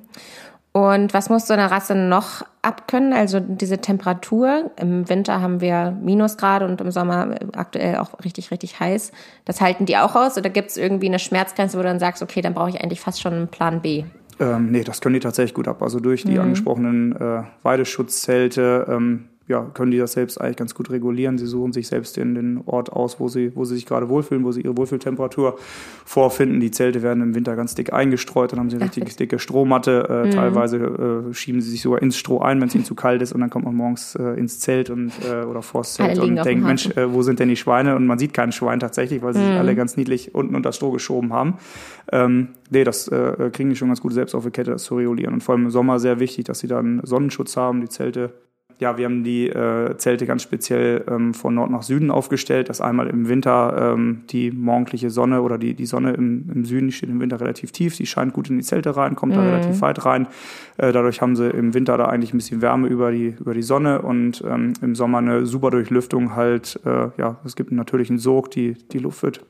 [0.73, 3.13] Und was muss so eine Rasse noch abkönnen?
[3.13, 4.71] Also diese Temperatur.
[4.77, 9.13] Im Winter haben wir Minusgrade und im Sommer aktuell auch richtig, richtig heiß.
[9.45, 10.37] Das halten die auch aus?
[10.37, 13.01] Oder gibt es irgendwie eine Schmerzgrenze, wo du dann sagst, okay, dann brauche ich eigentlich
[13.01, 14.05] fast schon einen Plan B?
[14.39, 15.83] Ähm, nee, das können die tatsächlich gut ab.
[15.83, 16.41] Also durch die mhm.
[16.41, 21.39] angesprochenen äh, Weideschutzzelte ähm, ja, können die das selbst eigentlich ganz gut regulieren.
[21.39, 24.45] Sie suchen sich selbst den, den Ort aus, wo sie, wo sie sich gerade wohlfühlen,
[24.45, 25.57] wo sie ihre Wohlfühltemperatur
[26.05, 26.59] vorfinden.
[26.59, 30.09] Die Zelte werden im Winter ganz dick eingestreut, dann haben sie eine richtig dicke Strohmatte.
[30.09, 30.31] Äh, mhm.
[30.33, 33.33] Teilweise äh, schieben sie sich sogar ins Stroh ein, wenn es ihnen zu kalt ist
[33.33, 36.65] und dann kommt man morgens äh, ins Zelt und, äh, oder vors Zelt und denkt,
[36.65, 37.95] Mensch, äh, wo sind denn die Schweine?
[37.95, 39.47] Und man sieht kein Schwein tatsächlich, weil sie mhm.
[39.47, 41.55] sich alle ganz niedlich unten unter das Stroh geschoben haben.
[42.11, 44.97] Ähm, nee, das äh, kriegen die schon ganz gut selbst auf die Kette, das zu
[44.97, 45.35] regulieren.
[45.35, 48.33] Und vor allem im Sommer sehr wichtig, dass sie dann Sonnenschutz haben, die Zelte
[48.79, 52.81] ja, wir haben die äh, Zelte ganz speziell ähm, von Nord nach Süden aufgestellt, dass
[52.81, 56.93] einmal im Winter ähm, die morgendliche Sonne oder die, die Sonne im, im Süden, die
[56.93, 59.37] steht im Winter relativ tief, die scheint gut in die Zelte rein, kommt mhm.
[59.37, 60.27] da relativ weit rein.
[60.77, 63.63] Äh, dadurch haben sie im Winter da eigentlich ein bisschen Wärme über die, über die
[63.63, 68.19] Sonne und ähm, im Sommer eine super Durchlüftung halt, äh, ja, es gibt einen natürlichen
[68.19, 69.41] Sog, die, die Luft wird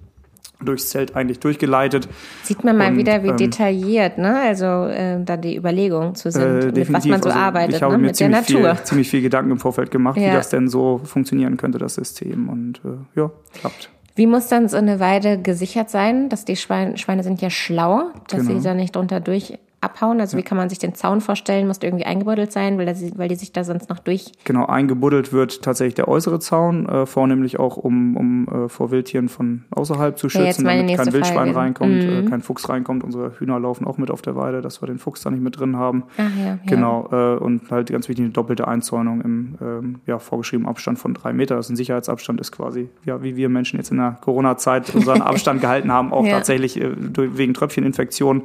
[0.61, 2.09] durchs Zelt eigentlich durchgeleitet.
[2.43, 4.41] Sieht man mal und, wieder, wie ähm, detailliert, ne?
[4.41, 7.83] Also äh, da die Überlegungen zu sind, äh, mit was man so also, arbeitet, ich
[7.83, 7.99] habe ne?
[7.99, 8.75] mir mit der Natur.
[8.75, 10.29] Viel, ziemlich viel Gedanken im Vorfeld gemacht, ja.
[10.29, 12.49] wie das denn so funktionieren könnte, das System.
[12.49, 13.91] Und äh, ja, klappt.
[14.15, 16.31] Wie muss dann so eine Weide gesichert sein?
[16.31, 18.59] Dass die Schweine, Schweine sind ja schlau, dass genau.
[18.59, 20.21] sie da nicht drunter durch abhauen?
[20.21, 21.67] Also wie kann man sich den Zaun vorstellen?
[21.67, 24.33] Muss der irgendwie eingebuddelt sein, weil, das, weil die sich da sonst noch durch...
[24.45, 29.29] Genau, eingebuddelt wird tatsächlich der äußere Zaun, äh, vornehmlich auch um, um äh, vor Wildtieren
[29.29, 31.57] von außerhalb zu schützen, ja, damit kein Wildschwein Frage.
[31.57, 32.27] reinkommt, äh, mhm.
[32.27, 33.05] äh, kein Fuchs reinkommt.
[33.05, 35.59] Unsere Hühner laufen auch mit auf der Weide, dass wir den Fuchs da nicht mit
[35.59, 36.05] drin haben.
[36.19, 36.59] Ach ja, ja.
[36.67, 41.15] Genau, äh, und halt ganz wichtig eine doppelte Einzäunung im ähm, ja, vorgeschriebenen Abstand von
[41.15, 41.57] drei Meter.
[41.57, 45.23] Das ist ein Sicherheitsabstand, ist quasi, ja, wie wir Menschen jetzt in der Corona-Zeit unseren
[45.37, 46.33] Abstand gehalten haben, auch ja.
[46.33, 48.43] tatsächlich äh, durch, wegen Tröpfcheninfektion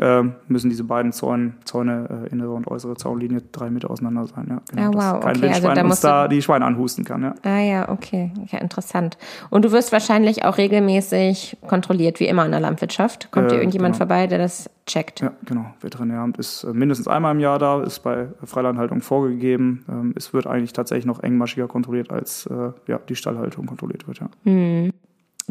[0.00, 4.26] äh, müssen diese diese beiden Zäune, Zäune äh, innere und äußere Zaunlinie, drei Meter auseinander
[4.26, 4.46] sein.
[4.48, 5.42] Ja, genau, ah, wow, kein okay.
[5.42, 7.22] Wildschwein also da uns da die Schweine anhusten kann.
[7.22, 7.34] Ja.
[7.42, 9.16] Ah ja, okay, ja, interessant.
[9.50, 13.30] Und du wirst wahrscheinlich auch regelmäßig kontrolliert, wie immer in der Landwirtschaft.
[13.30, 14.06] Kommt äh, dir irgendjemand genau.
[14.06, 15.20] vorbei, der das checkt?
[15.20, 15.66] Ja, genau.
[15.80, 19.84] Veterinäramt ist äh, mindestens einmal im Jahr da, ist bei Freilandhaltung vorgegeben.
[19.88, 24.20] Ähm, es wird eigentlich tatsächlich noch engmaschiger kontrolliert, als äh, ja, die Stallhaltung kontrolliert wird.
[24.20, 24.28] Ja.
[24.44, 24.92] Hm.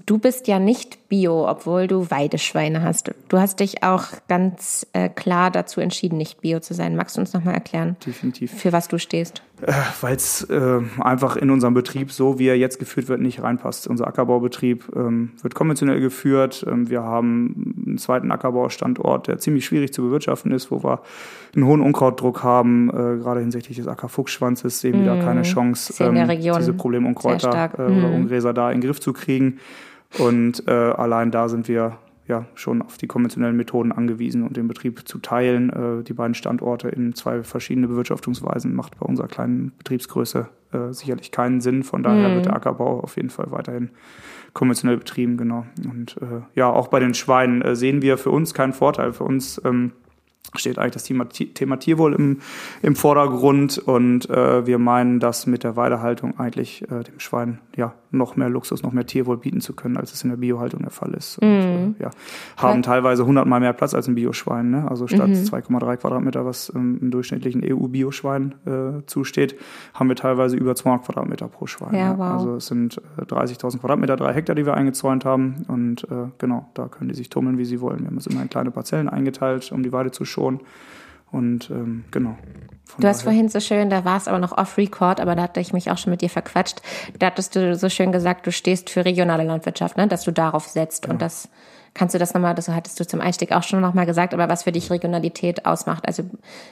[0.06, 3.12] Du bist ja nicht Bio, obwohl du Weideschweine hast.
[3.29, 6.95] Du hast dich auch ganz äh, klar dazu entschieden, nicht Bio zu sein.
[6.95, 8.51] Magst du uns nochmal erklären, Definitiv.
[8.51, 9.43] für was du stehst?
[9.62, 13.43] Äh, Weil es äh, einfach in unserem Betrieb, so wie er jetzt geführt wird, nicht
[13.43, 13.88] reinpasst.
[13.88, 16.65] Unser Ackerbaubetrieb ähm, wird konventionell geführt.
[16.67, 21.01] Ähm, wir haben einen zweiten Ackerbaustandort, der ziemlich schwierig zu bewirtschaften ist, wo wir
[21.56, 25.43] einen hohen Unkrautdruck haben, äh, gerade hinsichtlich des Ackerfuchsschwanzes sehen wir da keine mhm.
[25.43, 28.15] Chance, ähm, diese Problemunkräuter äh, oder mm.
[28.15, 29.60] Ungräser da in den Griff zu kriegen.
[30.17, 34.67] Und äh, allein da sind wir ja schon auf die konventionellen Methoden angewiesen und den
[34.67, 35.69] Betrieb zu teilen.
[35.69, 41.31] Äh, die beiden Standorte in zwei verschiedene Bewirtschaftungsweisen macht bei unserer kleinen Betriebsgröße äh, sicherlich
[41.31, 41.83] keinen Sinn.
[41.83, 42.36] Von daher mhm.
[42.36, 43.89] wird der Ackerbau auf jeden Fall weiterhin
[44.53, 45.65] konventionell betrieben, genau.
[45.89, 49.13] Und äh, ja, auch bei den Schweinen äh, sehen wir für uns keinen Vorteil.
[49.13, 49.91] Für uns ähm,
[50.55, 52.39] steht eigentlich das Thema, Thema Tierwohl im,
[52.81, 57.93] im Vordergrund und äh, wir meinen, dass mit der Weidehaltung eigentlich äh, dem Schwein ja
[58.13, 60.91] noch mehr Luxus, noch mehr Tierwohl bieten zu können, als es in der Biohaltung der
[60.91, 61.39] Fall ist.
[61.39, 61.95] Und, mm.
[61.99, 62.12] äh, ja,
[62.58, 62.82] haben ja.
[62.82, 64.89] teilweise 100 mal mehr Platz als ein Bioschwein, ne?
[64.89, 65.34] also statt mhm.
[65.34, 69.56] 2,3 Quadratmeter, was ähm, im durchschnittlichen EU-Bioschwein äh, zusteht,
[69.93, 71.95] haben wir teilweise über 200 Quadratmeter pro Schwein.
[71.95, 72.19] Ja, ne?
[72.19, 72.26] wow.
[72.34, 76.69] Also es sind äh, 30.000 Quadratmeter, drei Hektar, die wir eingezäunt haben und äh, genau,
[76.76, 78.02] da können die sich tummeln, wie sie wollen.
[78.02, 80.62] Wir haben es immer in kleine Parzellen eingeteilt, um die Weide zu schonen
[81.34, 82.38] und ähm, genau.
[83.00, 85.74] Du hast vorhin so schön, da war es aber noch off-Record, aber da hatte ich
[85.74, 86.82] mich auch schon mit dir verquatscht.
[87.17, 90.08] Da hattest du so schön gesagt, du stehst für regionale Landwirtschaft, ne?
[90.08, 91.13] dass du darauf setzt genau.
[91.13, 91.50] und das
[91.93, 94.63] Kannst du das nochmal, das hattest du zum Einstieg auch schon nochmal gesagt, aber was
[94.63, 96.08] für dich Regionalität ausmacht?
[96.08, 96.23] Also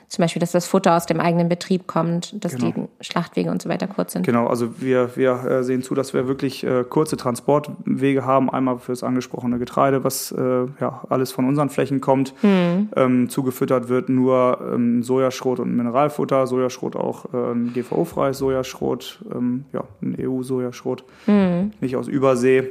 [0.07, 2.71] zum Beispiel, dass das Futter aus dem eigenen Betrieb kommt, dass genau.
[2.71, 4.25] die Schlachtwege und so weiter kurz sind.
[4.25, 8.49] Genau, also wir, wir äh, sehen zu, dass wir wirklich äh, kurze Transportwege haben.
[8.49, 10.41] Einmal fürs angesprochene Getreide, was äh,
[10.79, 12.33] ja alles von unseren Flächen kommt.
[12.41, 12.89] Mhm.
[12.95, 16.47] Ähm, zugefüttert wird nur ähm, Sojaschrot und Mineralfutter.
[16.47, 21.73] Sojaschrot auch äh, ein GVO-freies Sojaschrot, ähm, ja, ein EU-Sojaschrot, mhm.
[21.79, 22.69] nicht aus Übersee.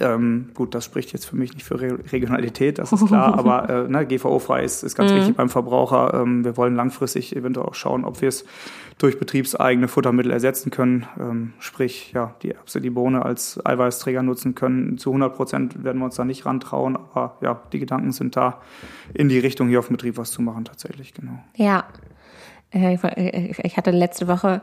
[0.00, 3.68] Ähm, gut, das spricht jetzt für mich nicht für Re Regionalität, das ist klar, aber
[3.68, 5.16] äh, ne, GVO-frei ist, ist ganz mhm.
[5.16, 6.14] wichtig beim Verbraucher.
[6.14, 8.44] Ähm, wir wollen langfristig eventuell auch schauen, ob wir es
[8.98, 14.54] durch betriebseigene Futtermittel ersetzen können, ähm, sprich ja die Erbse, die Bohne als Eiweißträger nutzen
[14.54, 14.96] können.
[14.96, 18.60] Zu 100 Prozent werden wir uns da nicht rantrauen, aber ja, die Gedanken sind da,
[19.12, 21.38] in die Richtung hier auf dem Betrieb was zu machen tatsächlich, genau.
[21.56, 21.84] Ja,
[22.72, 24.62] äh, ich hatte letzte Woche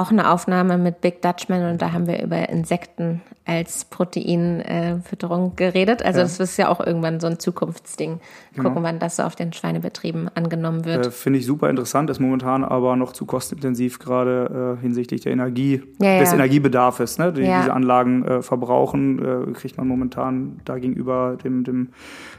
[0.00, 6.04] auch eine Aufnahme mit Big Dutchman und da haben wir über Insekten als Proteinfütterung geredet.
[6.04, 6.24] Also ja.
[6.24, 8.20] das ist ja auch irgendwann so ein Zukunftsding.
[8.54, 8.68] Genau.
[8.68, 11.06] Gucken, wann das so auf den Schweinebetrieben angenommen wird.
[11.06, 15.32] Äh, Finde ich super interessant, ist momentan aber noch zu kostenintensiv, gerade äh, hinsichtlich der
[15.32, 20.78] Energie, ja, des Energiebedarfs, ne, die diese Anlagen äh, verbrauchen, äh, kriegt man momentan da
[20.78, 21.88] gegenüber dem, dem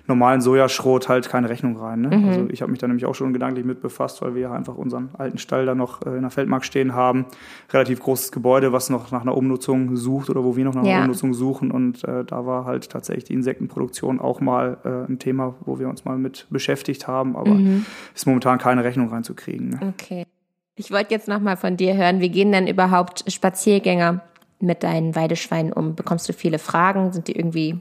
[0.08, 2.02] normalen Sojaschrot halt keine Rechnung rein.
[2.02, 2.18] Ne?
[2.18, 2.28] Mhm.
[2.28, 4.76] Also ich habe mich da nämlich auch schon gedanklich mit befasst, weil wir ja einfach
[4.76, 7.26] unseren alten Stall da noch in der Feldmark stehen haben
[7.72, 10.92] relativ großes Gebäude, was noch nach einer Umnutzung sucht oder wo wir noch nach einer
[10.92, 11.02] ja.
[11.02, 11.72] Umnutzung suchen.
[11.72, 15.90] Und äh, da war halt tatsächlich die Insektenproduktion auch mal äh, ein Thema, wo wir
[15.90, 17.36] uns mal mit beschäftigt haben.
[17.36, 17.86] Aber mhm.
[18.14, 19.70] ist momentan keine Rechnung reinzukriegen.
[19.70, 19.94] Ne?
[19.96, 20.26] Okay.
[20.76, 24.22] Ich wollte jetzt noch mal von dir hören, wie gehen denn überhaupt Spaziergänger
[24.60, 25.96] mit deinen Weideschweinen um?
[25.96, 27.12] Bekommst du viele Fragen?
[27.12, 27.80] Sind die irgendwie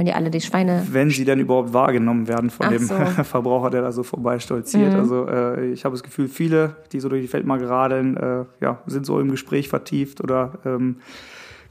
[0.00, 0.86] wenn die alle die Schweine.
[0.90, 2.94] Wenn sie denn überhaupt wahrgenommen werden von Ach dem so.
[3.24, 4.94] Verbraucher, der da so vorbeistolziert.
[4.94, 4.98] Mhm.
[4.98, 8.80] Also äh, ich habe das Gefühl, viele, die so durch die Feldmark radeln, äh, ja,
[8.86, 10.96] sind so im Gespräch vertieft oder ähm,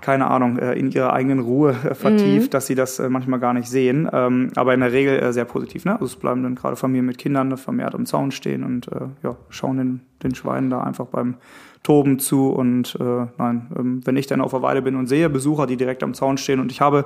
[0.01, 2.49] keine Ahnung, äh, in ihrer eigenen Ruhe äh, vertieft, mhm.
[2.51, 4.09] dass sie das äh, manchmal gar nicht sehen.
[4.11, 5.85] Ähm, aber in der Regel sehr positiv.
[5.85, 5.93] Ne?
[5.93, 8.89] Also es bleiben dann gerade Familien mit Kindern vermehrt am Zaun stehen und
[9.23, 11.35] ja, schauen den, den Schweinen da einfach beim
[11.83, 12.49] Toben zu.
[12.49, 15.77] Und äh, nein, ähm, wenn ich dann auf der Weide bin und sehe Besucher, die
[15.77, 17.05] direkt am Zaun stehen und ich habe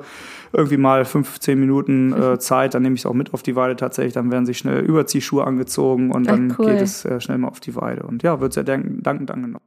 [0.51, 3.75] irgendwie mal 15 Minuten äh, Zeit, dann nehme ich es auch mit auf die Weide
[3.75, 4.13] tatsächlich.
[4.13, 6.71] Dann werden sich schnell Überziehschuhe angezogen und dann Ach, cool.
[6.71, 8.03] geht es äh, schnell mal auf die Weide.
[8.03, 9.63] Und ja, wird sehr dankend angenommen.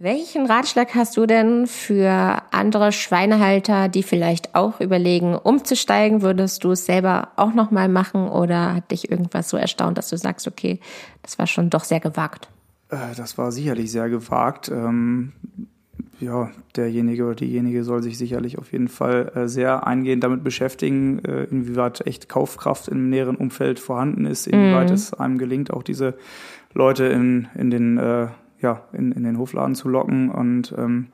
[0.00, 6.22] Welchen Ratschlag hast du denn für andere Schweinehalter, die vielleicht auch überlegen, umzusteigen?
[6.22, 10.16] Würdest du es selber auch nochmal machen oder hat dich irgendwas so erstaunt, dass du
[10.16, 10.78] sagst, okay,
[11.22, 12.48] das war schon doch sehr gewagt?
[12.90, 14.68] Äh, das war sicherlich sehr gewagt.
[14.68, 15.32] Ähm,
[16.20, 21.24] ja, derjenige oder diejenige soll sich sicherlich auf jeden Fall äh, sehr eingehend damit beschäftigen,
[21.24, 24.94] äh, inwieweit echt Kaufkraft im näheren Umfeld vorhanden ist, inwieweit mm.
[24.94, 26.14] es einem gelingt, auch diese
[26.72, 27.98] Leute in, in den
[28.60, 31.08] ja, in, in den Hofladen zu locken und ähm,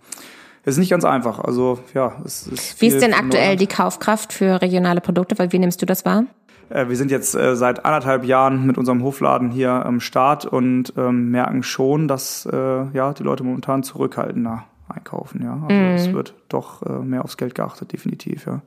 [0.64, 1.40] es ist nicht ganz einfach.
[1.40, 5.38] Also ja, es ist Wie ist denn aktuell die Kaufkraft für regionale Produkte?
[5.38, 6.24] Weil wie nimmst du das wahr?
[6.70, 10.94] Äh, wir sind jetzt äh, seit anderthalb Jahren mit unserem Hofladen hier am Start und
[10.96, 15.42] ähm, merken schon, dass äh, ja die Leute momentan zurückhaltender einkaufen.
[15.42, 15.94] Ja, also mm.
[15.94, 18.46] es wird doch äh, mehr aufs Geld geachtet, definitiv.
[18.46, 18.62] Ja.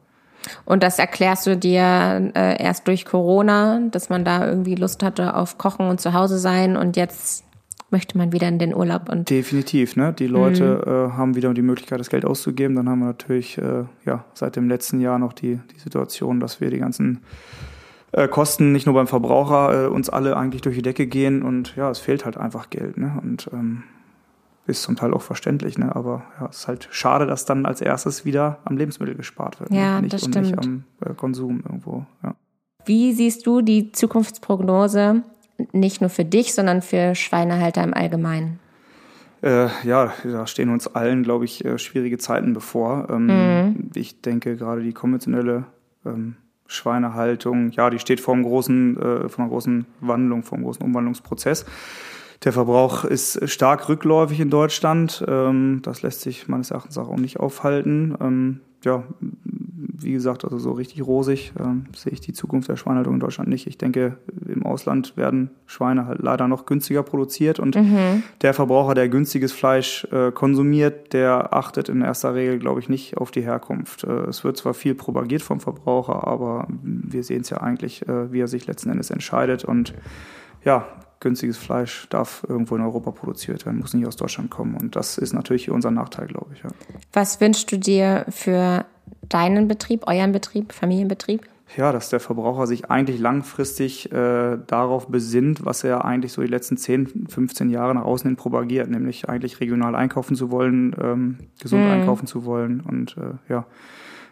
[0.65, 5.57] Und das erklärst du dir erst durch Corona, dass man da irgendwie Lust hatte auf
[5.57, 7.43] Kochen und zu Hause sein und jetzt
[7.89, 10.91] möchte man wieder in den Urlaub und definitiv ne die Leute mhm.
[10.91, 14.55] äh, haben wieder die Möglichkeit das Geld auszugeben dann haben wir natürlich äh, ja seit
[14.55, 17.21] dem letzten Jahr noch die die Situation dass wir die ganzen
[18.11, 21.75] äh, Kosten nicht nur beim Verbraucher äh, uns alle eigentlich durch die Decke gehen und
[21.75, 22.97] ja, es fehlt halt einfach Geld.
[22.97, 23.19] Ne?
[23.21, 23.83] Und ähm,
[24.65, 25.95] ist zum Teil auch verständlich, ne?
[25.95, 29.71] aber ja, es ist halt schade, dass dann als erstes wieder am Lebensmittel gespart wird.
[29.71, 29.77] Ne?
[29.77, 30.35] Ja, nicht, das stimmt.
[30.35, 32.05] Und nicht am äh, Konsum irgendwo.
[32.23, 32.35] Ja.
[32.85, 35.23] Wie siehst du die Zukunftsprognose
[35.71, 38.59] nicht nur für dich, sondern für Schweinehalter im Allgemeinen?
[39.41, 43.07] Äh, ja, da stehen uns allen, glaube ich, äh, schwierige Zeiten bevor.
[43.09, 43.91] Ähm, mhm.
[43.93, 45.65] Ich denke, gerade die konventionelle
[46.05, 50.65] ähm, Schweinehaltung, ja, die steht vor einem großen, äh, vor einer großen Wandlung, vor einem
[50.65, 51.65] großen Umwandlungsprozess.
[52.43, 55.23] Der Verbrauch ist stark rückläufig in Deutschland.
[55.27, 58.15] Ähm, das lässt sich meines Erachtens auch nicht aufhalten.
[58.19, 59.03] Ähm, ja,
[59.99, 63.49] wie gesagt, also so richtig rosig äh, sehe ich die Zukunft der Schweinehaltung in Deutschland
[63.49, 63.67] nicht.
[63.67, 68.23] Ich denke, im Ausland werden Schweine halt leider noch günstiger produziert und mhm.
[68.41, 73.17] der Verbraucher, der günstiges Fleisch äh, konsumiert, der achtet in erster Regel, glaube ich, nicht
[73.17, 74.03] auf die Herkunft.
[74.03, 78.31] Äh, es wird zwar viel propagiert vom Verbraucher, aber wir sehen es ja eigentlich, äh,
[78.31, 79.93] wie er sich letzten Endes entscheidet und
[80.63, 80.87] ja,
[81.19, 84.75] günstiges Fleisch darf irgendwo in Europa produziert werden, muss nicht aus Deutschland kommen.
[84.75, 86.63] Und das ist natürlich unser Nachteil, glaube ich.
[86.63, 86.69] Ja.
[87.13, 88.85] Was wünschst du dir für
[89.29, 91.41] deinen Betrieb, euren Betrieb, Familienbetrieb?
[91.75, 96.47] Ja, dass der Verbraucher sich eigentlich langfristig äh, darauf besinnt, was er eigentlich so die
[96.47, 101.37] letzten 10, 15 Jahre nach außen hin propagiert, nämlich eigentlich regional einkaufen zu wollen, ähm,
[101.61, 101.91] gesund mhm.
[101.91, 103.65] einkaufen zu wollen und äh, ja,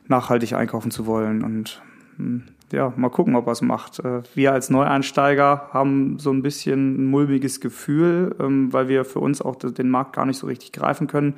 [0.08, 1.44] nachhaltig einkaufen zu wollen.
[1.44, 1.82] Und
[2.16, 4.00] hm, ja, mal gucken, ob er es macht.
[4.00, 9.20] Äh, wir als Neueinsteiger haben so ein bisschen ein mulmiges Gefühl, ähm, weil wir für
[9.20, 11.36] uns auch den Markt gar nicht so richtig greifen können.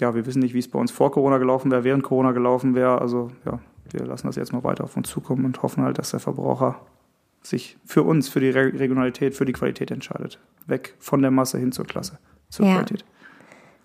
[0.00, 2.74] Ja, wir wissen nicht, wie es bei uns vor Corona gelaufen wäre, während Corona gelaufen
[2.74, 3.00] wäre.
[3.00, 6.10] Also ja, wir lassen das jetzt mal weiter auf uns zukommen und hoffen halt, dass
[6.10, 6.80] der Verbraucher
[7.42, 10.38] sich für uns, für die Regionalität, für die Qualität entscheidet.
[10.66, 12.74] Weg von der Masse hin zur Klasse, zur ja.
[12.74, 13.04] Qualität.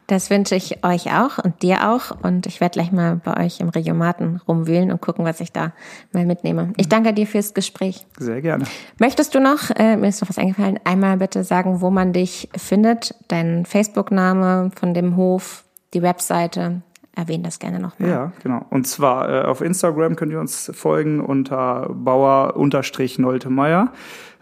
[0.08, 2.12] Das wünsche ich euch auch und dir auch.
[2.24, 5.74] Und ich werde gleich mal bei euch im Regiomaten rumwühlen und gucken, was ich da
[6.14, 6.72] mal mitnehme.
[6.78, 8.08] Ich danke dir fürs Gespräch.
[8.18, 8.64] Sehr gerne.
[9.00, 12.48] Möchtest du noch, äh, mir ist noch was eingefallen, einmal bitte sagen, wo man dich
[12.56, 16.82] findet, dein Facebook-Name von dem Hof, die Webseite,
[17.16, 18.10] erwähne das gerne nochmal.
[18.10, 18.66] Ja, genau.
[18.70, 23.92] Und zwar äh, auf Instagram könnt ihr uns folgen unter Bauer-Noltemeier.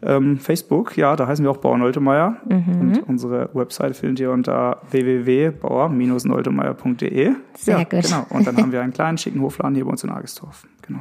[0.03, 2.37] Ähm, Facebook, ja, da heißen wir auch Bauer Noltemeier.
[2.47, 2.79] Mhm.
[2.79, 7.31] Und unsere Website findet ihr unter www.bauer-noltemeier.de.
[7.57, 8.03] Sehr ja, gut.
[8.03, 8.25] Genau.
[8.29, 10.67] Und dann haben wir einen kleinen schicken Hofladen hier bei uns in Agestorf.
[10.81, 10.99] Genau.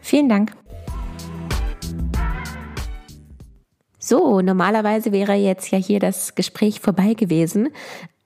[0.00, 0.52] Vielen Dank.
[3.98, 7.70] So, normalerweise wäre jetzt ja hier das Gespräch vorbei gewesen.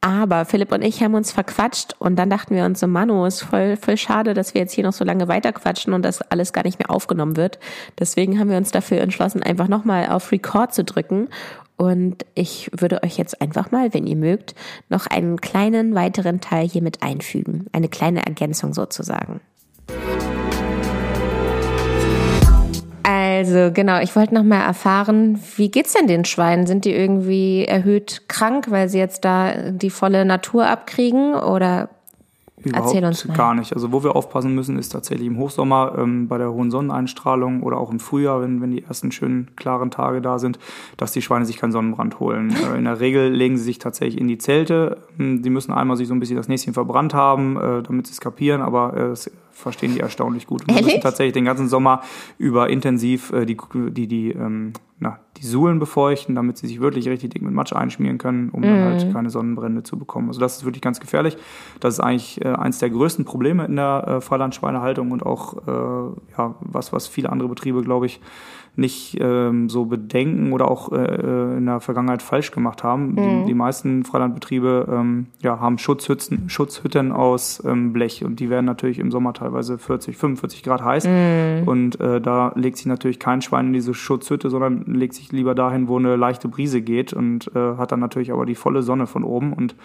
[0.03, 3.43] Aber Philipp und ich haben uns verquatscht und dann dachten wir uns so, Manu, ist
[3.43, 6.65] voll, voll schade, dass wir jetzt hier noch so lange weiterquatschen und das alles gar
[6.65, 7.59] nicht mehr aufgenommen wird.
[7.99, 11.29] Deswegen haben wir uns dafür entschlossen, einfach nochmal auf Record zu drücken.
[11.77, 14.55] Und ich würde euch jetzt einfach mal, wenn ihr mögt,
[14.89, 17.67] noch einen kleinen weiteren Teil hier mit einfügen.
[17.73, 19.41] Eine kleine Ergänzung sozusagen.
[23.39, 26.67] Also genau, ich wollte noch mal erfahren, wie geht's denn den Schweinen?
[26.67, 31.89] Sind die irgendwie erhöht krank, weil sie jetzt da die volle Natur abkriegen oder
[32.63, 33.37] Überhaupt Erzähl uns mal.
[33.37, 33.73] gar nicht.
[33.73, 37.79] Also wo wir aufpassen müssen, ist tatsächlich im Hochsommer ähm, bei der hohen Sonneneinstrahlung oder
[37.79, 40.59] auch im Frühjahr, wenn, wenn die ersten schönen klaren Tage da sind,
[40.97, 42.55] dass die Schweine sich keinen Sonnenbrand holen.
[42.75, 44.99] äh, in der Regel legen sie sich tatsächlich in die Zelte.
[45.19, 48.21] Die müssen einmal sich so ein bisschen das Näschen verbrannt haben, äh, damit sie es
[48.21, 49.17] kapieren, aber äh,
[49.53, 50.63] verstehen die erstaunlich gut.
[50.63, 52.03] Und wir müssen tatsächlich den ganzen Sommer
[52.39, 57.09] über intensiv äh, die, die, die ähm, na, die Suhlen befeuchten, damit sie sich wirklich
[57.09, 58.65] richtig dick mit Matsch einschmieren können, um mm.
[58.65, 59.13] dann halt mhm.
[59.15, 60.29] keine Sonnenbrände zu bekommen.
[60.29, 61.39] Also das ist wirklich ganz gefährlich.
[61.81, 66.35] Das ist eigentlich äh, eins der größten Probleme in der äh, Freilandschweinehaltung und auch äh,
[66.37, 68.21] ja, was, was viele andere Betriebe, glaube ich,
[68.81, 73.13] nicht ähm, so bedenken oder auch äh, äh, in der Vergangenheit falsch gemacht haben.
[73.13, 73.17] Mhm.
[73.17, 78.65] Die, die, meisten Freilandbetriebe ähm, ja, haben Schutzhütten, Schutzhütten aus ähm, Blech und die werden
[78.65, 81.07] natürlich im Sommer teilweise 40, 45 Grad heiß.
[81.07, 81.69] Mhm.
[81.69, 85.55] Und äh, da legt sich natürlich kein Schwein in diese Schutzhütte, sondern legt sich lieber
[85.55, 89.07] dahin, wo eine leichte Brise geht und äh, hat dann natürlich aber die volle Sonne
[89.07, 89.77] von oben und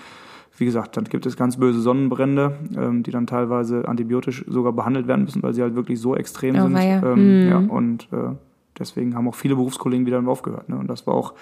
[0.58, 5.05] wie gesagt, dann gibt es ganz böse Sonnenbrände, ähm, die dann teilweise antibiotisch sogar behandelt
[5.05, 6.78] werden müssen, weil sie halt wirklich so extrem oh, sind.
[6.78, 7.49] Ähm, mhm.
[7.49, 8.36] ja, und äh,
[8.80, 10.69] deswegen haben auch viele Berufskollegen wieder aufgehört.
[10.69, 10.78] Ne?
[10.78, 11.34] Und das war auch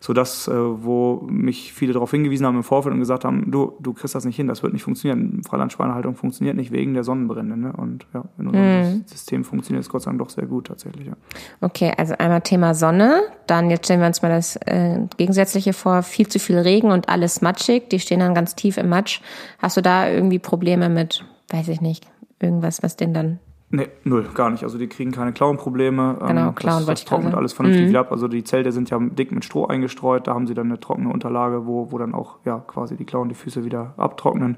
[0.00, 3.74] so das, äh, wo mich viele darauf hingewiesen haben im Vorfeld und gesagt haben, du,
[3.80, 5.42] du kriegst das nicht hin, das wird nicht funktionieren.
[5.46, 7.56] Freilandschweinehaltung funktioniert nicht wegen der Sonnenbrände.
[7.56, 7.72] Ne?
[7.76, 9.02] Und ja, in unserem mhm.
[9.06, 11.06] System funktioniert es Gott sei Dank doch sehr gut tatsächlich.
[11.06, 11.12] Ja.
[11.60, 16.02] Okay, also einmal Thema Sonne, dann jetzt stellen wir uns mal das äh, Gegensätzliche vor,
[16.02, 19.20] viel zu viel Regen und alles matschig, die stehen dann ganz tief im Matsch.
[19.58, 22.06] Hast du da irgendwie Probleme mit, weiß ich nicht,
[22.40, 23.38] irgendwas, was den dann
[23.72, 24.64] Nee, null, gar nicht.
[24.64, 26.16] Also die kriegen keine Klauenprobleme.
[26.26, 27.88] Genau, ähm, Klauen das, das trocknet alles vernünftig mhm.
[27.90, 28.10] wieder ab.
[28.10, 30.26] Also die Zelte sind ja dick mit Stroh eingestreut.
[30.26, 33.28] Da haben sie dann eine trockene Unterlage, wo, wo dann auch ja quasi die Klauen
[33.28, 34.56] die Füße wieder abtrocknen.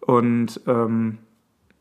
[0.00, 1.18] Und ähm,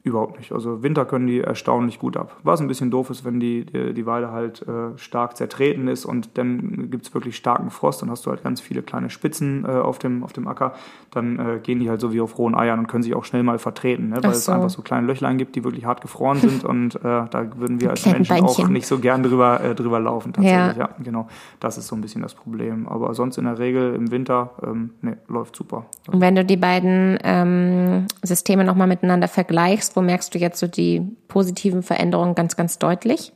[0.04, 0.52] Überhaupt nicht.
[0.52, 2.38] Also Winter können die erstaunlich gut ab.
[2.42, 6.06] Was ein bisschen doof ist, wenn die, die, die Weide halt äh, stark zertreten ist
[6.06, 9.68] und dann gibt's wirklich starken Frost, dann hast du halt ganz viele kleine Spitzen äh,
[9.68, 10.74] auf, dem, auf dem Acker,
[11.12, 13.44] dann äh, gehen die halt so wie auf rohen Eiern und können sich auch schnell
[13.44, 14.16] mal vertreten, ne?
[14.16, 14.40] weil so.
[14.40, 17.80] es einfach so kleine Löchlein gibt, die wirklich hart gefroren sind und äh, da würden
[17.80, 20.78] wir als Menschen auch nicht so gern drüber, äh, drüber laufen tatsächlich.
[20.78, 20.90] Ja.
[20.90, 20.90] ja.
[21.04, 21.28] genau.
[21.60, 22.88] Das ist so ein bisschen das Problem.
[22.88, 25.86] Aber sonst in der Regel im Winter, ähm, nee, läuft super.
[26.12, 30.68] Und wenn du die beiden ähm, Systeme nochmal miteinander vergleichst, wo merkst du jetzt so
[30.68, 33.34] die positiven Veränderungen ganz, ganz deutlich?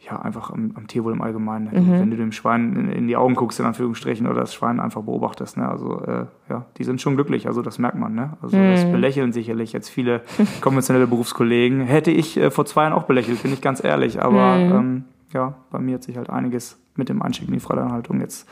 [0.00, 1.70] Ja, einfach am, am Tierwohl im Allgemeinen.
[1.72, 2.00] Mhm.
[2.00, 5.02] Wenn du dem Schwein in, in, die Augen guckst, in Anführungsstrichen, oder das Schwein einfach
[5.02, 5.66] beobachtest, ne?
[5.66, 8.36] Also äh, ja, die sind schon glücklich, also das merkt man, ne?
[8.42, 8.72] Also mhm.
[8.72, 10.20] das belächeln sicherlich jetzt viele
[10.60, 11.80] konventionelle Berufskollegen.
[11.80, 14.20] Hätte ich äh, vor zwei Jahren auch belächelt, bin ich ganz ehrlich.
[14.20, 14.72] Aber mhm.
[14.72, 18.48] ähm, ja, bei mir hat sich halt einiges mit dem Einstieg in die Freilandhaltung jetzt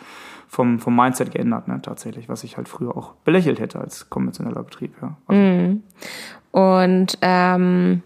[0.48, 4.62] vom, vom Mindset geändert, ne, tatsächlich, was ich halt früher auch belächelt hätte als konventioneller
[4.62, 5.16] Betrieb, ja.
[5.26, 5.82] Also, mm.
[6.50, 8.02] Und ähm,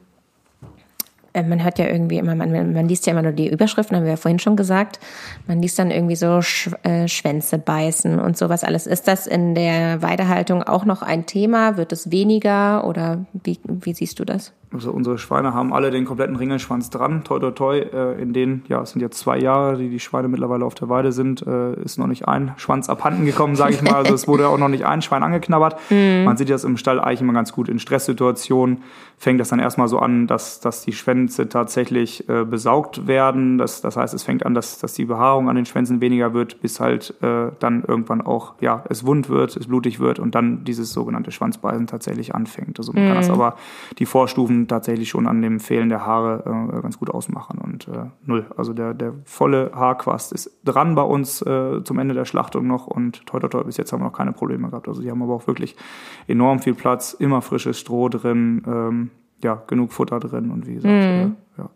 [1.37, 4.05] äh, man hört ja irgendwie immer, man, man liest ja immer nur die Überschriften, haben
[4.05, 4.99] wir ja vorhin schon gesagt.
[5.47, 8.87] Man liest dann irgendwie so Sch äh, Schwänze beißen und sowas alles.
[8.87, 11.77] Ist das in der Weidehaltung auch noch ein Thema?
[11.77, 14.53] Wird es weniger oder wie, wie siehst du das?
[14.73, 17.79] Also unsere Schweine haben alle den kompletten Ringelschwanz dran, toi toi toi.
[17.79, 20.89] Äh, in denen, ja, es sind jetzt zwei Jahre, die die Schweine mittlerweile auf der
[20.89, 23.95] Weide sind, äh, ist noch nicht ein Schwanz abhanden gekommen, sage ich mal.
[23.95, 25.77] Also es wurde auch noch nicht ein Schwein angeknabbert.
[25.89, 26.25] Mhm.
[26.25, 27.69] Man sieht das im Stall eigentlich immer ganz gut.
[27.69, 28.83] In Stresssituationen
[29.19, 33.57] fängt das dann erstmal so an, dass, dass die Schwänze tatsächlich äh, besaugt werden.
[33.57, 36.61] Das, das heißt, es fängt an, dass, dass die Behaarung an den Schwänzen weniger wird,
[36.61, 40.65] bis halt äh, dann irgendwann auch, ja, es wund wird, es blutig wird und dann
[40.65, 42.79] dieses sogenannte Schwanzbeißen tatsächlich anfängt.
[42.79, 43.09] Also man mhm.
[43.09, 43.57] kann das aber
[43.99, 47.59] die Vorstufen tatsächlich schon an dem Fehlen der Haare äh, ganz gut ausmachen.
[47.59, 48.47] Und äh, null.
[48.57, 52.87] Also der, der volle Haarquast ist dran bei uns äh, zum Ende der Schlachtung noch
[52.87, 54.89] und toi toi toi, bis jetzt haben wir noch keine Probleme gehabt.
[54.89, 55.77] Also die haben aber auch wirklich
[56.27, 59.11] enorm viel Platz, immer frisches Stroh drin, ähm,
[59.43, 61.37] ja, genug Futter drin und wie gesagt, mhm.
[61.59, 61.69] ja.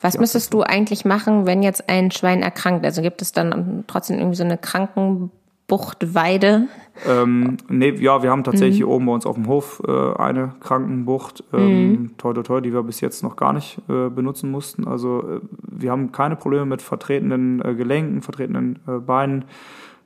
[0.00, 2.84] Was müsstest du eigentlich machen, wenn jetzt ein Schwein erkrankt?
[2.84, 5.30] Also gibt es dann trotzdem irgendwie so eine Kranken
[5.72, 6.68] Buchtweide?
[7.08, 8.84] Ähm, nee, ja, wir haben tatsächlich mhm.
[8.84, 12.16] hier oben bei uns auf dem Hof äh, eine Krankenbucht, ähm, mhm.
[12.18, 14.86] toi, toi, toi, die wir bis jetzt noch gar nicht äh, benutzen mussten.
[14.86, 19.46] Also äh, wir haben keine Probleme mit vertretenen äh, Gelenken, vertretenen äh, Beinen.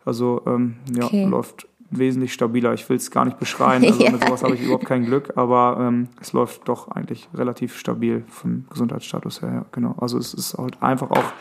[0.05, 1.25] Also ähm, ja, okay.
[1.25, 2.73] läuft wesentlich stabiler.
[2.73, 4.12] Ich will es gar nicht beschreien, also ja.
[4.12, 8.23] mit sowas habe ich überhaupt kein Glück, aber ähm, es läuft doch eigentlich relativ stabil
[8.29, 9.53] vom Gesundheitsstatus her.
[9.53, 9.97] Ja, genau.
[9.99, 11.33] Also es ist halt einfach auch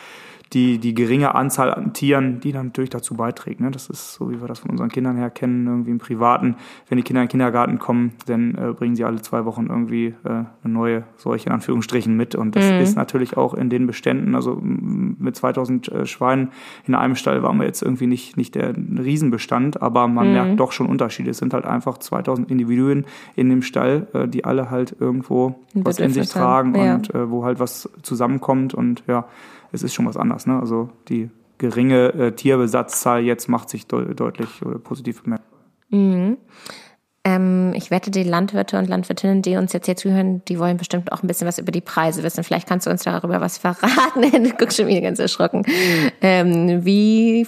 [0.54, 3.60] die, die geringe Anzahl an Tieren, die dann natürlich dazu beiträgt.
[3.60, 3.72] Ne?
[3.72, 6.56] Das ist so, wie wir das von unseren Kindern her kennen, irgendwie im Privaten.
[6.88, 10.14] Wenn die Kinder in den Kindergarten kommen, dann äh, bringen sie alle zwei Wochen irgendwie
[10.24, 12.36] äh, eine neue Seuche in Anführungsstrichen mit.
[12.36, 12.78] Und das mhm.
[12.78, 16.50] ist natürlich auch in den Beständen, also mit 2000 äh, Schweinen
[16.86, 20.34] in einem Stall waren wir jetzt irgendwie nicht, nicht der Riesenbestand, aber man mhm.
[20.34, 21.32] merkt doch schon Unterschiede.
[21.32, 26.00] Es sind halt einfach 2000 Individuen in dem Stall, äh, die alle halt irgendwo was
[26.00, 26.96] in sich tragen ja.
[26.96, 29.26] und äh, wo halt was zusammenkommt und ja,
[29.72, 30.46] es ist schon was anderes.
[30.46, 30.60] Ne?
[30.60, 35.60] Also die geringe äh, Tierbesatzahl jetzt macht sich de deutlich äh, positiv bemerkbar.
[35.90, 36.38] Mhm.
[37.24, 41.12] Ähm, ich wette, die Landwirte und Landwirtinnen, die uns jetzt hier zuhören, die wollen bestimmt
[41.12, 42.44] auch ein bisschen was über die Preise wissen.
[42.44, 44.22] Vielleicht kannst du uns darüber was verraten.
[44.32, 45.64] du guckst schon wieder ganz erschrocken.
[46.22, 47.48] Ähm, wie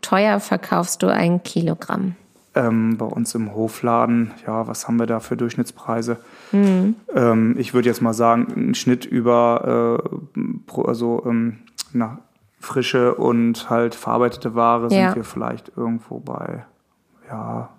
[0.00, 2.14] teuer verkaufst du ein Kilogramm?
[2.54, 6.18] Ähm, bei uns im Hofladen, ja, was haben wir da für Durchschnittspreise?
[6.52, 6.96] Mhm.
[7.14, 10.02] Ähm, ich würde jetzt mal sagen, ein Schnitt über,
[10.36, 11.58] äh, also ähm,
[11.92, 12.18] na,
[12.60, 15.08] frische und halt verarbeitete Ware ja.
[15.08, 16.64] sind wir vielleicht irgendwo bei,
[17.28, 17.70] ja,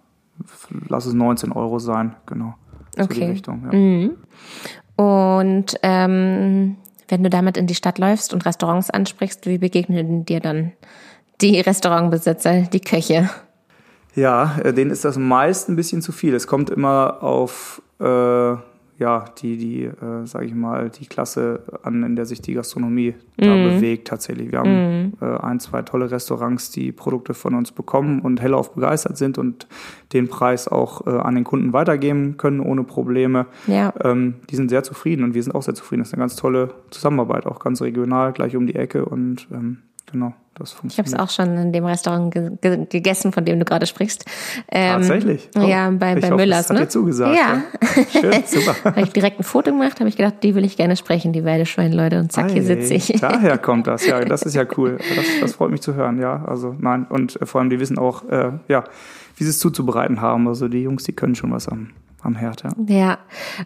[0.88, 2.56] lass es 19 Euro sein, genau.
[2.96, 3.14] So okay.
[3.16, 3.78] die Richtung, ja.
[3.78, 4.12] Mhm.
[4.96, 10.40] Und ähm, wenn du damit in die Stadt läufst und Restaurants ansprichst, wie begegnen dir
[10.40, 10.74] dann
[11.42, 13.30] die Restaurantbesitzer, die Köche?
[14.16, 16.34] Ja, äh, denen ist das meist ein bisschen zu viel.
[16.34, 17.82] Es kommt immer auf,
[19.00, 23.14] ja, die, die, äh, sage ich mal, die Klasse an, in der sich die Gastronomie
[23.38, 23.42] mm.
[23.44, 23.64] da mhm.
[23.70, 24.52] bewegt tatsächlich.
[24.52, 25.14] Wir haben mm.
[25.22, 29.68] äh, ein, zwei tolle Restaurants, die Produkte von uns bekommen und hellauf begeistert sind und
[30.14, 33.46] den Preis auch äh, an den Kunden weitergeben können ohne Probleme.
[33.68, 33.94] Ja.
[34.04, 36.02] Ähm, die sind sehr zufrieden und wir sind auch sehr zufrieden.
[36.02, 39.78] Das ist eine ganz tolle Zusammenarbeit, auch ganz regional, gleich um die Ecke und ähm,
[40.12, 40.34] genau.
[40.60, 43.66] Das ich habe es auch schon in dem Restaurant ge ge gegessen, von dem du
[43.66, 44.26] gerade sprichst.
[44.72, 45.50] Ähm, Tatsächlich?
[45.56, 46.68] Oh, ja, bei, bei hoffe, Müllers.
[46.68, 46.82] Das ne?
[46.82, 47.38] hat dir zugesagt.
[47.38, 47.64] Ja.
[48.14, 48.22] ja.
[48.22, 48.76] Schön, super.
[48.84, 51.46] habe ich direkt ein Foto gemacht, habe ich gedacht, die will ich gerne sprechen, die
[51.46, 52.20] Weideschwein-Leute.
[52.20, 53.08] Und zack, Ei, hier sitze ich.
[53.22, 54.24] Daher kommt das, ja.
[54.26, 54.98] Das ist ja cool.
[55.16, 56.44] Das, das freut mich zu hören, ja.
[56.46, 57.06] Also nein.
[57.08, 58.84] Und äh, vor allem, die wissen auch, äh, ja,
[59.36, 60.48] wie sie es zuzubereiten haben.
[60.48, 61.92] Also die Jungs, die können schon was am,
[62.24, 62.72] am Herd, ja.
[62.88, 63.18] Ja,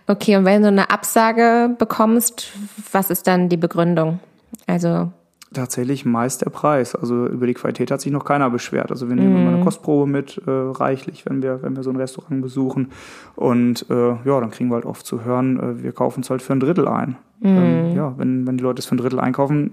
[0.07, 0.35] okay.
[0.35, 2.51] Und wenn du eine Absage bekommst,
[2.91, 4.19] was ist dann die Begründung?
[4.67, 5.11] Also
[5.53, 6.95] tatsächlich meist der Preis.
[6.95, 8.91] Also über die Qualität hat sich noch keiner beschwert.
[8.91, 9.37] Also wir nehmen mm.
[9.37, 9.63] immer eine mhm.
[9.63, 12.91] Kostprobe mit, äh, reichlich, wenn wir, wenn wir so ein Restaurant besuchen.
[13.35, 16.41] Und äh, ja, dann kriegen wir halt oft zu hören, äh, wir kaufen es halt
[16.41, 17.17] für ein Drittel ein.
[17.41, 17.47] Mm.
[17.47, 19.71] Ähm, ja, wenn, wenn die Leute es für ein Drittel einkaufen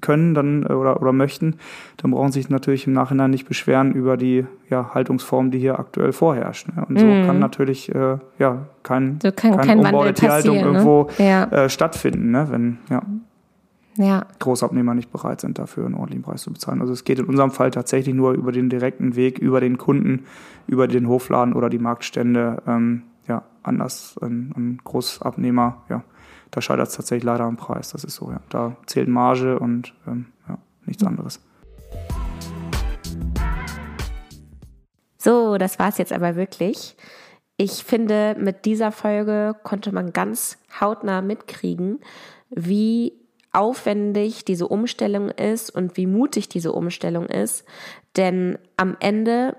[0.00, 1.56] können dann äh, oder, oder möchten,
[1.98, 5.78] dann brauchen sie sich natürlich im Nachhinein nicht beschweren über die ja, Haltungsform, die hier
[5.78, 6.68] aktuell vorherrscht.
[6.74, 6.84] Ne?
[6.88, 7.26] Und so mm.
[7.26, 10.62] kann natürlich äh, ja kein, so kann, kein, kein Umbau der Tierhaltung ne?
[10.62, 11.44] irgendwo ja.
[11.44, 12.48] äh, stattfinden, ne?
[12.50, 13.02] wenn ja
[13.96, 14.26] ja.
[14.38, 16.80] Großabnehmer nicht bereit sind, dafür einen ordentlichen Preis zu bezahlen.
[16.80, 20.24] Also es geht in unserem Fall tatsächlich nur über den direkten Weg, über den Kunden,
[20.66, 22.62] über den Hofladen oder die Marktstände.
[22.66, 26.04] Ähm, ja, anders ein, ein Großabnehmer, ja,
[26.50, 27.90] da scheitert es tatsächlich leider am Preis.
[27.90, 28.40] Das ist so, ja.
[28.48, 31.40] Da zählt Marge und ähm, ja, nichts anderes.
[35.18, 36.96] So, das war's jetzt aber wirklich.
[37.56, 42.00] Ich finde, mit dieser Folge konnte man ganz hautnah mitkriegen,
[42.50, 43.21] wie
[43.52, 47.64] aufwendig diese Umstellung ist und wie mutig diese Umstellung ist.
[48.16, 49.56] Denn am Ende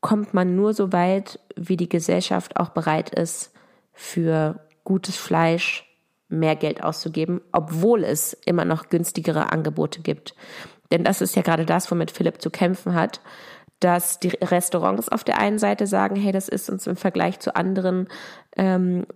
[0.00, 3.52] kommt man nur so weit, wie die Gesellschaft auch bereit ist,
[3.92, 5.84] für gutes Fleisch
[6.28, 10.34] mehr Geld auszugeben, obwohl es immer noch günstigere Angebote gibt.
[10.90, 13.20] Denn das ist ja gerade das, womit Philipp zu kämpfen hat,
[13.80, 17.54] dass die Restaurants auf der einen Seite sagen, hey, das ist uns im Vergleich zu
[17.54, 18.08] anderen
[18.56, 19.06] ähm,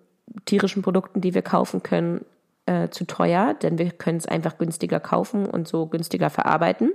[0.44, 2.24] tierischen Produkten, die wir kaufen können,
[2.66, 6.92] äh, zu teuer, denn wir können es einfach günstiger kaufen und so günstiger verarbeiten.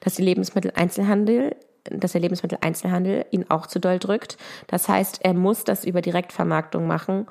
[0.00, 4.36] Dass die Lebensmitteleinzelhandel dass der Lebensmitteleinzelhandel ihn auch zu doll drückt.
[4.68, 7.26] Das heißt, er muss das über Direktvermarktung machen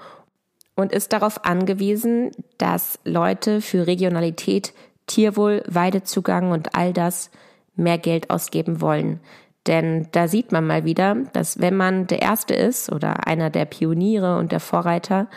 [0.75, 4.73] und ist darauf angewiesen, dass Leute für Regionalität,
[5.07, 7.31] Tierwohl, Weidezugang und all das
[7.75, 9.19] mehr Geld ausgeben wollen.
[9.67, 13.65] Denn da sieht man mal wieder, dass wenn man der Erste ist oder einer der
[13.65, 15.27] Pioniere und der Vorreiter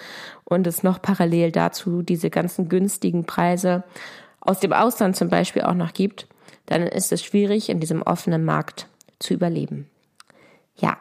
[0.44, 3.84] und es noch parallel dazu diese ganzen günstigen Preise
[4.40, 6.26] aus dem Ausland zum Beispiel auch noch gibt,
[6.66, 8.88] dann ist es schwierig, in diesem offenen Markt
[9.18, 9.88] zu überleben.
[10.76, 10.98] Ja,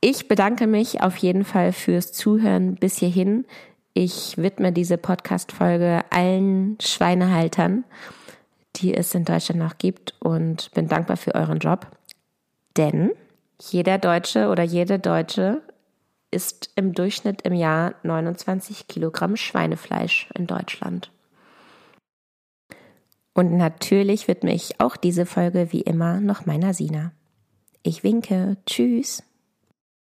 [0.00, 3.46] ich bedanke mich auf jeden Fall fürs Zuhören bis hierhin.
[3.94, 7.84] Ich widme diese Podcast-Folge allen Schweinehaltern,
[8.76, 11.86] die es in Deutschland noch gibt und bin dankbar für euren Job.
[12.76, 13.12] Denn
[13.58, 15.62] jeder Deutsche oder jede Deutsche
[16.30, 21.10] isst im Durchschnitt im Jahr 29 Kilogramm Schweinefleisch in Deutschland.
[23.34, 27.12] Und natürlich widme ich auch diese Folge wie immer noch meiner Sina.
[27.82, 28.56] Ich winke.
[28.66, 29.22] Tschüss.